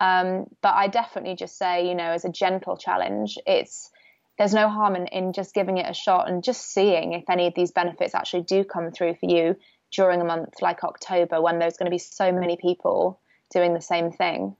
[0.01, 3.89] Um, but I definitely just say, you know, as a gentle challenge, it's
[4.37, 7.47] there's no harm in, in just giving it a shot and just seeing if any
[7.47, 9.55] of these benefits actually do come through for you
[9.91, 13.19] during a month like October when there's going to be so many people
[13.53, 14.55] doing the same thing.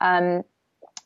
[0.00, 0.42] Um,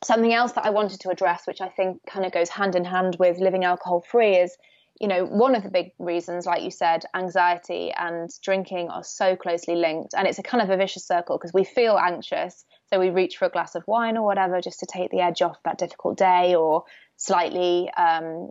[0.03, 2.85] something else that I wanted to address, which I think kind of goes hand in
[2.85, 4.57] hand with living alcohol free, is
[5.01, 9.37] you know, one of the big reasons, like you said, anxiety and drinking are so
[9.37, 10.15] closely linked.
[10.17, 12.65] And it's a kind of a vicious circle because we feel anxious.
[12.89, 15.43] So we reach for a glass of wine or whatever just to take the edge
[15.43, 16.85] off that difficult day or
[17.17, 18.51] slightly um,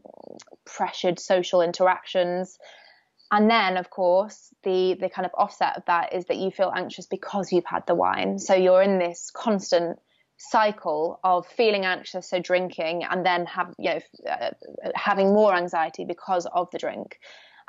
[0.66, 2.60] pressured social interactions.
[3.32, 6.72] And then, of course, the, the kind of offset of that is that you feel
[6.76, 8.38] anxious because you've had the wine.
[8.38, 9.98] So you're in this constant
[10.38, 14.52] cycle of feeling anxious, so drinking, and then have you know uh,
[14.96, 17.20] having more anxiety because of the drink.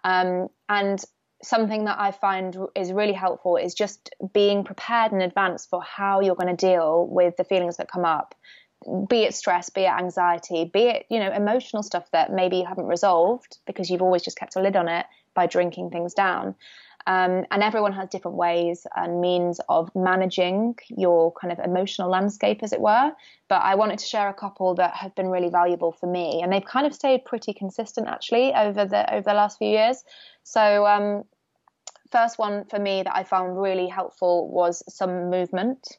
[0.04, 1.02] Um, and
[1.42, 6.20] something that I find is really helpful is just being prepared in advance for how
[6.20, 8.34] you're going to deal with the feelings that come up.
[9.08, 12.66] Be it stress, be it anxiety, be it you know emotional stuff that maybe you
[12.66, 16.54] haven't resolved because you've always just kept a lid on it by drinking things down.
[17.06, 22.64] Um, and everyone has different ways and means of managing your kind of emotional landscape,
[22.64, 23.12] as it were.
[23.48, 26.52] But I wanted to share a couple that have been really valuable for me, and
[26.52, 30.02] they've kind of stayed pretty consistent actually over the over the last few years.
[30.42, 31.22] So, um,
[32.10, 35.98] first one for me that I found really helpful was some movement.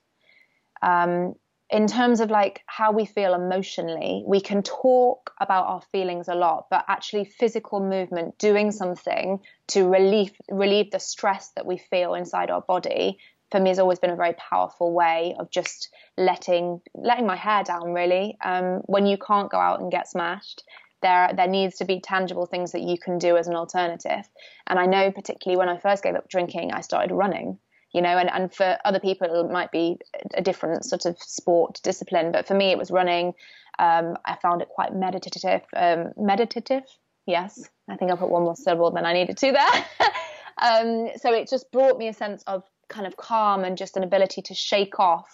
[0.82, 1.36] Um,
[1.70, 6.36] in terms of like how we feel emotionally, we can talk about our feelings a
[6.36, 9.40] lot, but actually physical movement, doing something
[9.70, 13.18] to relieve relieve the stress that we feel inside our body,
[13.52, 17.64] for me has always been a very powerful way of just letting letting my hair
[17.64, 17.94] down.
[17.94, 20.64] Really, um, when you can't go out and get smashed,
[21.02, 24.26] there there needs to be tangible things that you can do as an alternative.
[24.68, 27.60] And I know particularly when I first gave up drinking, I started running
[27.94, 29.98] you know, and, and for other people it might be
[30.34, 32.32] a different sort of sport discipline.
[32.32, 33.34] But for me, it was running.
[33.80, 35.62] Um, I found it quite meditative.
[35.76, 36.84] Um, meditative,
[37.26, 37.70] yes.
[37.90, 39.86] I think I put one more syllable than I needed to there.
[40.58, 44.04] um, so it just brought me a sense of kind of calm and just an
[44.04, 45.30] ability to shake off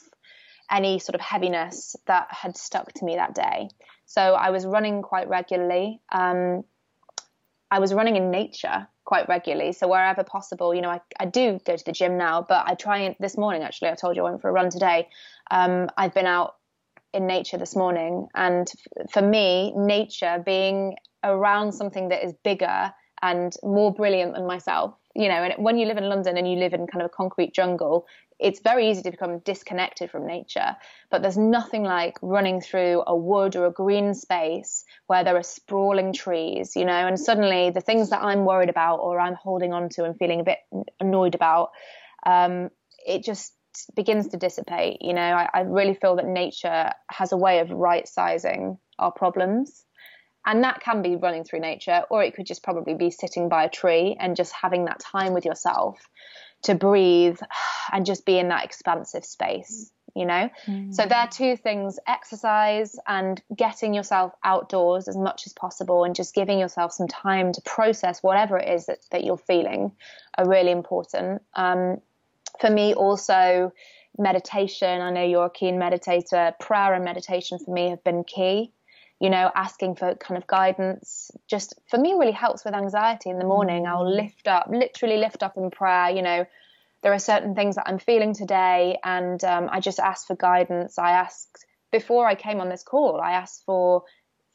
[0.71, 3.69] any sort of heaviness that had stuck to me that day.
[4.05, 6.01] So I was running quite regularly.
[6.11, 6.63] Um,
[7.69, 9.73] I was running in nature quite regularly.
[9.73, 12.75] So wherever possible, you know, I, I do go to the gym now, but I
[12.75, 15.09] try and this morning actually, I told you I went for a run today.
[15.51, 16.55] Um, I've been out
[17.13, 22.91] in nature this morning, and f- for me, nature being around something that is bigger
[23.21, 26.57] and more brilliant than myself, you know, and when you live in London and you
[26.57, 28.05] live in kind of a concrete jungle,
[28.43, 30.75] it's very easy to become disconnected from nature,
[31.09, 35.43] but there's nothing like running through a wood or a green space where there are
[35.43, 39.71] sprawling trees, you know, and suddenly the things that I'm worried about or I'm holding
[39.71, 40.57] on to and feeling a bit
[40.99, 41.69] annoyed about,
[42.25, 42.69] um,
[43.07, 43.53] it just
[43.95, 44.97] begins to dissipate.
[44.99, 49.11] You know, I, I really feel that nature has a way of right sizing our
[49.11, 49.85] problems.
[50.45, 53.63] And that can be running through nature, or it could just probably be sitting by
[53.63, 55.97] a tree and just having that time with yourself
[56.63, 57.39] to breathe
[57.91, 60.49] and just be in that expansive space you know?
[60.67, 60.93] Mm.
[60.93, 66.15] so there are two things exercise and getting yourself outdoors as much as possible and
[66.15, 69.91] just giving yourself some time to process whatever it is that, that you're feeling
[70.37, 71.41] are really important.
[71.55, 71.99] Um,
[72.59, 73.73] for me also
[74.17, 75.01] meditation.
[75.01, 76.57] I know you're a keen meditator.
[76.59, 78.71] Prayer and meditation for me have been key
[79.19, 83.39] you know, asking for kind of guidance just for me really helps with anxiety in
[83.39, 83.87] the morning.
[83.87, 84.15] I'll mm.
[84.15, 86.45] lift up, literally lift up in prayer, you know,
[87.03, 90.97] there are certain things that I'm feeling today, and um, I just ask for guidance.
[90.97, 94.03] I asked before I came on this call, I asked for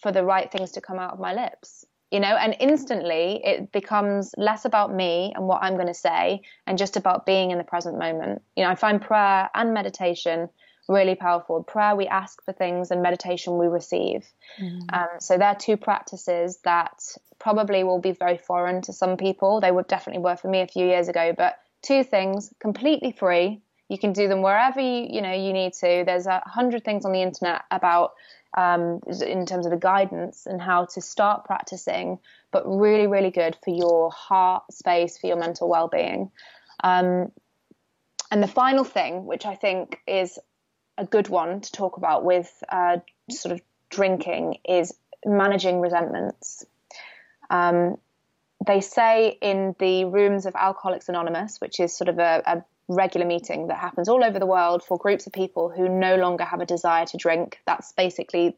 [0.03, 3.71] for the right things to come out of my lips, you know, and instantly it
[3.71, 7.59] becomes less about me and what I'm going to say, and just about being in
[7.59, 8.43] the present moment.
[8.57, 10.49] You know, I find prayer and meditation
[10.89, 11.63] really powerful.
[11.63, 14.27] Prayer, we ask for things, and meditation, we receive.
[14.61, 14.93] Mm.
[14.93, 17.03] Um, so they're two practices that
[17.39, 19.61] probably will be very foreign to some people.
[19.61, 23.61] They would definitely were for me a few years ago, but two things completely free.
[23.89, 26.03] You can do them wherever you you know you need to.
[26.05, 28.15] There's a hundred things on the internet about
[28.57, 32.19] um, in terms of the guidance and how to start practicing,
[32.51, 36.31] but really, really good for your heart space, for your mental well being.
[36.83, 37.31] Um,
[38.31, 40.39] and the final thing, which I think is
[40.99, 42.99] a good one to talk about with uh,
[43.31, 44.93] sort of drinking is
[45.25, 46.67] managing resentments.
[47.51, 47.97] Um,
[48.67, 53.27] they say in the rooms of Alcoholics Anonymous, which is sort of a, a regular
[53.27, 56.61] meeting that happens all over the world for groups of people who no longer have
[56.61, 57.59] a desire to drink.
[57.67, 58.57] That's basically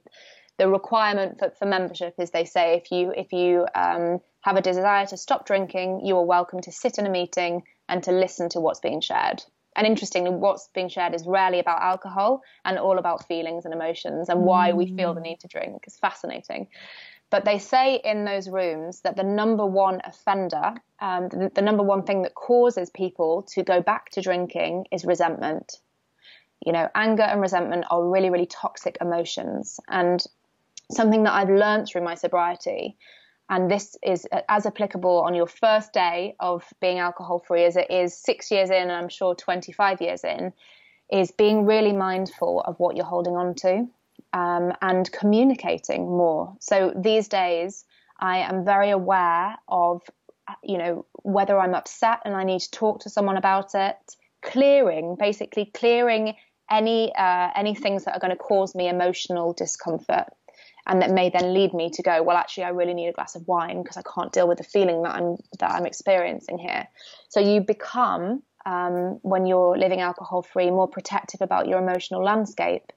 [0.56, 2.14] the requirement for, for membership.
[2.18, 6.16] Is they say if you if you um, have a desire to stop drinking, you
[6.16, 9.42] are welcome to sit in a meeting and to listen to what's being shared.
[9.80, 14.28] And interestingly, what's being shared is rarely about alcohol and all about feelings and emotions
[14.28, 15.28] and why we feel the mm.
[15.28, 15.84] need to drink.
[15.86, 16.68] It's fascinating.
[17.30, 21.82] But they say in those rooms that the number one offender, um, the, the number
[21.82, 25.78] one thing that causes people to go back to drinking is resentment.
[26.66, 29.80] You know, anger and resentment are really, really toxic emotions.
[29.88, 30.22] And
[30.90, 32.98] something that I've learned through my sobriety
[33.50, 37.90] and this is as applicable on your first day of being alcohol free as it
[37.90, 40.52] is six years in, and I'm sure 25 years in,
[41.12, 43.88] is being really mindful of what you're holding on to
[44.32, 46.54] um, and communicating more.
[46.60, 47.84] So these days,
[48.20, 50.02] I am very aware of,
[50.62, 53.96] you know, whether I'm upset and I need to talk to someone about it,
[54.42, 56.36] clearing, basically clearing
[56.70, 60.28] any uh, any things that are going to cause me emotional discomfort
[60.90, 63.36] and that may then lead me to go well actually i really need a glass
[63.36, 66.86] of wine because i can't deal with the feeling that i'm that i'm experiencing here.
[67.28, 72.92] So you become um, when you're living alcohol free more protective about your emotional landscape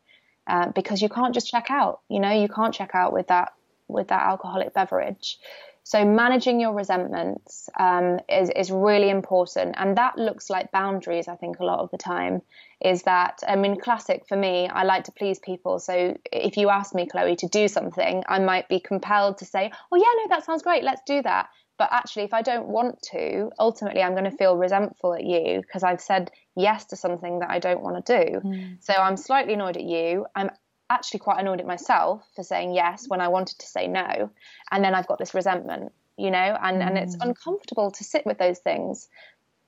[0.47, 2.31] uh, because you can't just check out you know?
[2.31, 3.53] You can't check out with that
[3.87, 5.37] with that alcoholic beverage
[5.83, 11.27] So managing your resentments um, is is really important, and that looks like boundaries.
[11.27, 12.41] I think a lot of the time
[12.79, 14.69] is that I mean, classic for me.
[14.69, 18.39] I like to please people, so if you ask me, Chloe, to do something, I
[18.39, 20.83] might be compelled to say, "Oh yeah, no, that sounds great.
[20.83, 24.55] Let's do that." But actually, if I don't want to, ultimately, I'm going to feel
[24.55, 28.39] resentful at you because I've said yes to something that I don't want to do.
[28.39, 28.77] Mm.
[28.79, 30.25] So I'm slightly annoyed at you.
[30.35, 30.51] I'm
[30.89, 34.29] actually quite annoyed at myself for saying yes when I wanted to say no.
[34.71, 36.87] And then I've got this resentment, you know, and, mm.
[36.87, 37.27] and it's mm.
[37.27, 39.07] uncomfortable to sit with those things.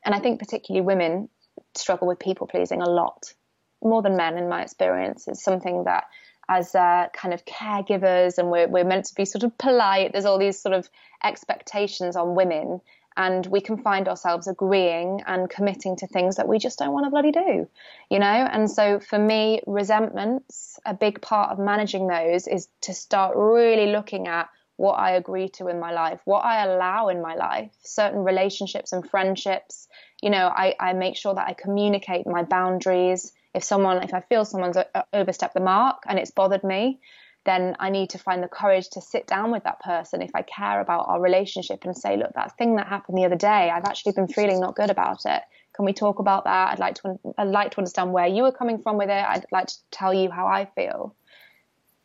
[0.05, 1.29] And I think particularly women
[1.73, 3.33] struggle with people pleasing a lot,
[3.81, 5.27] more than men in my experience.
[5.27, 6.05] It's something that
[6.47, 10.11] as uh, kind of caregivers and we're, we're meant to be sort of polite.
[10.11, 10.87] There's all these sort of
[11.23, 12.81] expectations on women
[13.17, 17.05] and we can find ourselves agreeing and committing to things that we just don't want
[17.05, 17.67] to bloody do,
[18.09, 18.25] you know?
[18.25, 23.91] And so for me, resentments, a big part of managing those is to start really
[23.91, 27.71] looking at what I agree to in my life, what I allow in my life,
[27.83, 29.87] certain relationships and friendships.
[30.21, 33.31] You know, I, I make sure that I communicate my boundaries.
[33.53, 36.99] If someone, if I feel someone's uh, overstepped the mark and it's bothered me,
[37.45, 40.41] then I need to find the courage to sit down with that person if I
[40.41, 43.85] care about our relationship and say, look, that thing that happened the other day, I've
[43.85, 45.43] actually been feeling not good about it.
[45.75, 46.71] Can we talk about that?
[46.71, 49.25] I'd like to I'd like to understand where you were coming from with it.
[49.27, 51.15] I'd like to tell you how I feel.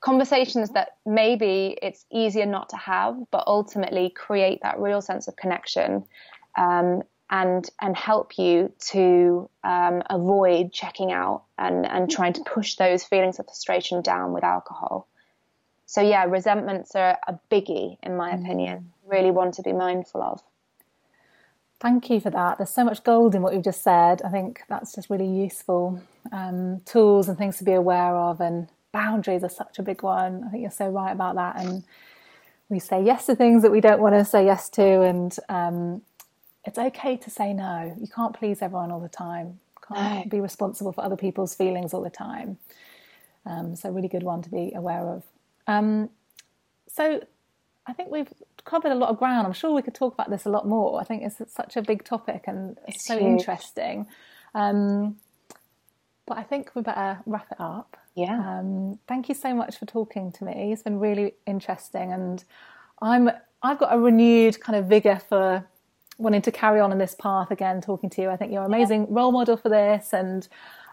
[0.00, 5.36] Conversations that maybe it's easier not to have, but ultimately create that real sense of
[5.36, 6.04] connection
[6.58, 12.74] um, and and help you to um, avoid checking out and and trying to push
[12.74, 15.06] those feelings of frustration down with alcohol
[15.90, 18.44] so yeah, resentments are a biggie in my mm.
[18.44, 18.92] opinion.
[19.04, 20.40] Really want to be mindful of.
[21.80, 22.58] Thank you for that.
[22.58, 24.22] There's so much gold in what you've just said.
[24.22, 28.40] I think that's just really useful um, tools and things to be aware of.
[28.40, 30.44] And boundaries are such a big one.
[30.46, 31.58] I think you're so right about that.
[31.58, 31.82] And
[32.68, 35.02] we say yes to things that we don't want to say yes to.
[35.02, 36.02] And um,
[36.64, 37.96] it's okay to say no.
[38.00, 39.58] You can't please everyone all the time.
[39.88, 40.30] Can't no.
[40.30, 42.58] be responsible for other people's feelings all the time.
[43.44, 45.24] Um, so, really good one to be aware of.
[45.70, 46.10] Um,
[46.88, 47.22] so
[47.86, 48.32] I think we've
[48.64, 49.46] covered a lot of ground.
[49.46, 51.00] I'm sure we could talk about this a lot more.
[51.00, 53.26] I think it's such a big topic and it's so huge.
[53.26, 54.06] interesting.
[54.54, 55.16] Um,
[56.26, 57.96] but I think we better wrap it up.
[58.14, 58.38] Yeah.
[58.38, 60.72] Um, thank you so much for talking to me.
[60.72, 62.44] It's been really interesting, and
[63.00, 63.30] I'm
[63.62, 65.64] I've got a renewed kind of vigor for
[66.18, 67.80] wanting to carry on in this path again.
[67.80, 69.06] Talking to you, I think you're an amazing yeah.
[69.10, 70.46] role model for this, and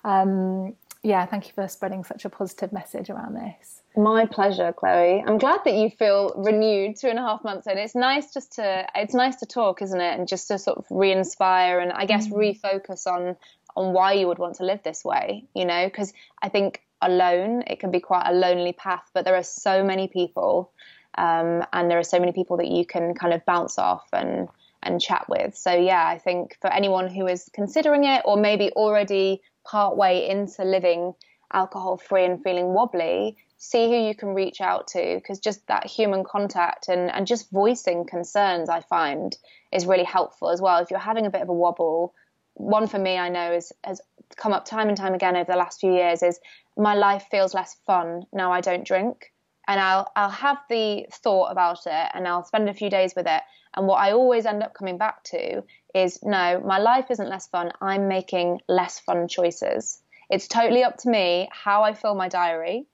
[0.03, 3.81] um, yeah, thank you for spreading such a positive message around this.
[3.95, 5.23] My pleasure, Chloe.
[5.25, 7.77] I'm glad that you feel renewed two and a half months in.
[7.77, 10.19] It's nice just to it's nice to talk, isn't it?
[10.19, 12.33] And just to sort of re-inspire and I guess mm.
[12.33, 13.35] refocus on
[13.75, 15.45] on why you would want to live this way.
[15.55, 19.35] You know, because I think alone it can be quite a lonely path, but there
[19.35, 20.71] are so many people,
[21.17, 24.47] um, and there are so many people that you can kind of bounce off and
[24.83, 25.55] and chat with.
[25.55, 30.29] So yeah, I think for anyone who is considering it or maybe already part way
[30.29, 31.13] into living
[31.53, 35.85] alcohol free and feeling wobbly, see who you can reach out to because just that
[35.85, 39.35] human contact and, and just voicing concerns I find
[39.71, 40.79] is really helpful as well.
[40.79, 42.13] If you're having a bit of a wobble,
[42.53, 44.01] one for me I know is has
[44.35, 46.39] come up time and time again over the last few years is
[46.75, 49.31] my life feels less fun now I don't drink.
[49.67, 53.27] And I'll I'll have the thought about it and I'll spend a few days with
[53.27, 53.41] it.
[53.75, 55.63] And what I always end up coming back to
[55.93, 57.71] is no, my life isn't less fun.
[57.81, 60.01] I'm making less fun choices.
[60.29, 62.85] It's totally up to me how I fill my diary.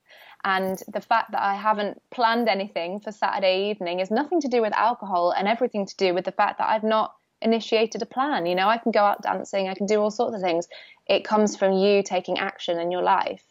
[0.44, 4.60] And the fact that I haven't planned anything for Saturday evening is nothing to do
[4.60, 8.44] with alcohol and everything to do with the fact that I've not initiated a plan.
[8.44, 10.68] You know, I can go out dancing, I can do all sorts of things.
[11.06, 13.42] It comes from you taking action in your life.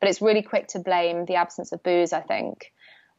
[0.00, 2.72] But it's really quick to blame the absence of booze, I think.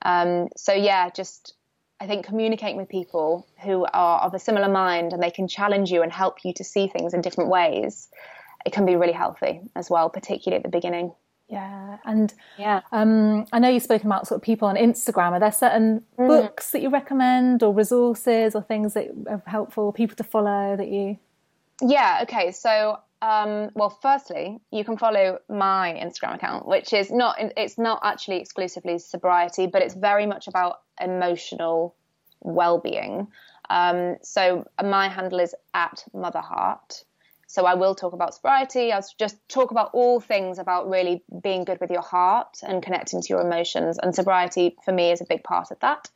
[0.03, 1.53] Um, so, yeah, just
[1.99, 5.91] I think communicating with people who are of a similar mind and they can challenge
[5.91, 8.07] you and help you to see things in different ways,
[8.65, 11.13] it can be really healthy as well, particularly at the beginning.
[11.49, 15.31] Yeah, and yeah, um, I know you've spoken about sort of people on Instagram.
[15.31, 16.27] Are there certain mm.
[16.27, 20.89] books that you recommend, or resources, or things that are helpful people to follow that
[20.89, 21.17] you?
[21.81, 22.19] Yeah.
[22.23, 22.51] Okay.
[22.51, 27.99] So, um, well, firstly, you can follow my Instagram account, which is not it's not
[28.03, 31.95] actually exclusively sobriety, but it's very much about emotional
[32.41, 33.27] well-being.
[33.69, 37.03] Um, so my handle is at Motherheart,
[37.47, 38.91] So I will talk about sobriety.
[38.91, 43.21] I'll just talk about all things about really being good with your heart and connecting
[43.21, 43.97] to your emotions.
[43.97, 46.09] And sobriety for me is a big part of that.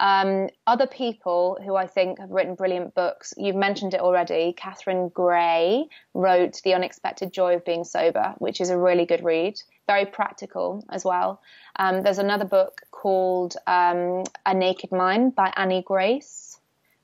[0.00, 4.54] Um, other people who I think have written brilliant books, you've mentioned it already.
[4.56, 5.84] Catherine Gray
[6.14, 10.82] wrote The Unexpected Joy of Being Sober, which is a really good read, very practical
[10.88, 11.42] as well.
[11.76, 16.49] Um, there's another book called um, A Naked Mind by Annie Grace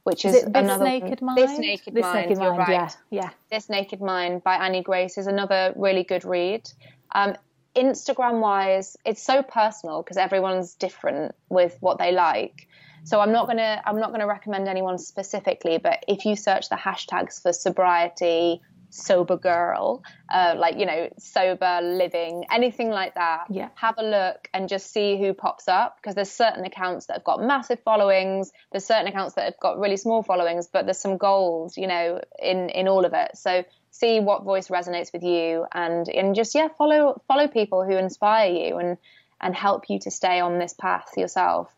[0.07, 1.37] which is, is another naked mind.
[1.37, 2.29] This Naked this Mind.
[2.29, 2.69] Naked mind, right.
[2.71, 3.31] Yeah, yeah.
[3.51, 6.71] This Naked Mind by Annie Grace is another really good read.
[7.13, 7.35] Um,
[7.75, 12.69] Instagram wise, it's so personal because everyone's different with what they like.
[13.03, 16.77] So I'm not gonna I'm not gonna recommend anyone specifically, but if you search the
[16.77, 18.61] hashtags for sobriety,
[18.91, 20.03] sober girl,
[20.33, 23.45] uh, like, you know, sober living, anything like that.
[23.51, 23.69] Yeah.
[23.75, 27.25] Have a look and just see who pops up because there's certain accounts that have
[27.25, 28.53] got massive followings.
[28.73, 32.21] There's certain accounts that have got really small followings, but there's some gold, you know,
[32.39, 33.37] in, in all of it.
[33.37, 37.97] So see what voice resonates with you and, and just, yeah, follow, follow people who
[37.97, 38.99] inspire you and,
[39.41, 41.73] and help you to stay on this path yourself.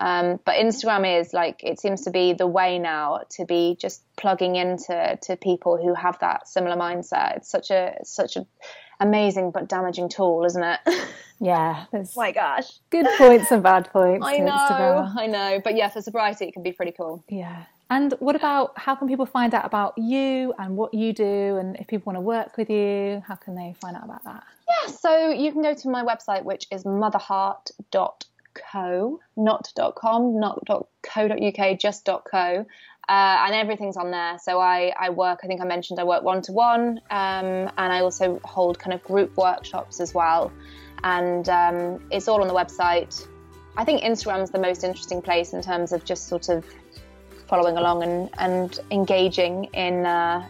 [0.00, 4.02] Um, but Instagram is like it seems to be the way now to be just
[4.16, 7.38] plugging into to people who have that similar mindset.
[7.38, 8.46] It's such a such a
[9.00, 10.80] amazing but damaging tool, isn't it?
[11.38, 11.84] Yeah,
[12.16, 14.26] My gosh, good points and bad points.
[14.26, 15.16] I know, Instagram.
[15.18, 15.60] I know.
[15.62, 17.22] But yeah, for sobriety, it can be pretty cool.
[17.28, 17.64] Yeah.
[17.90, 21.56] And what about how can people find out about you and what you do?
[21.58, 24.44] And if people want to work with you, how can they find out about that?
[24.66, 26.84] Yeah, so you can go to my website, which is
[28.56, 32.66] motherheart.co, not dot .com, not .co.uk, just dot .co.
[33.08, 34.36] Uh, and everything's on there.
[34.38, 38.00] So I, I work, I think I mentioned I work one to one, and I
[38.00, 40.52] also hold kind of group workshops as well.
[41.04, 43.26] And um, it's all on the website.
[43.76, 46.64] I think Instagram's the most interesting place in terms of just sort of
[47.46, 50.44] following along and, and engaging in uh,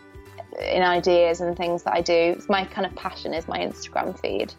[0.58, 2.14] in ideas and things that I do.
[2.14, 4.54] It's my kind of passion is my Instagram feed.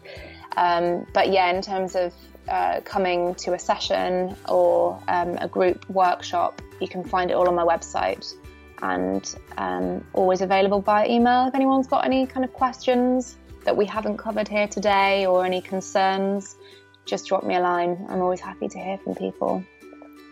[0.56, 2.12] Um, but yeah, in terms of
[2.48, 7.48] uh, coming to a session or um, a group workshop, you can find it all
[7.48, 8.34] on my website
[8.82, 13.84] and um, always available by email if anyone's got any kind of questions that we
[13.84, 16.56] haven't covered here today or any concerns.
[17.04, 18.06] Just drop me a line.
[18.08, 19.64] I'm always happy to hear from people.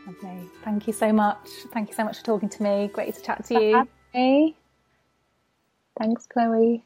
[0.07, 0.49] Lovely.
[0.63, 1.49] Thank you so much.
[1.73, 2.89] Thank you so much for talking to me.
[2.93, 3.77] Great to chat to you.
[5.99, 6.86] Thanks, Chloe.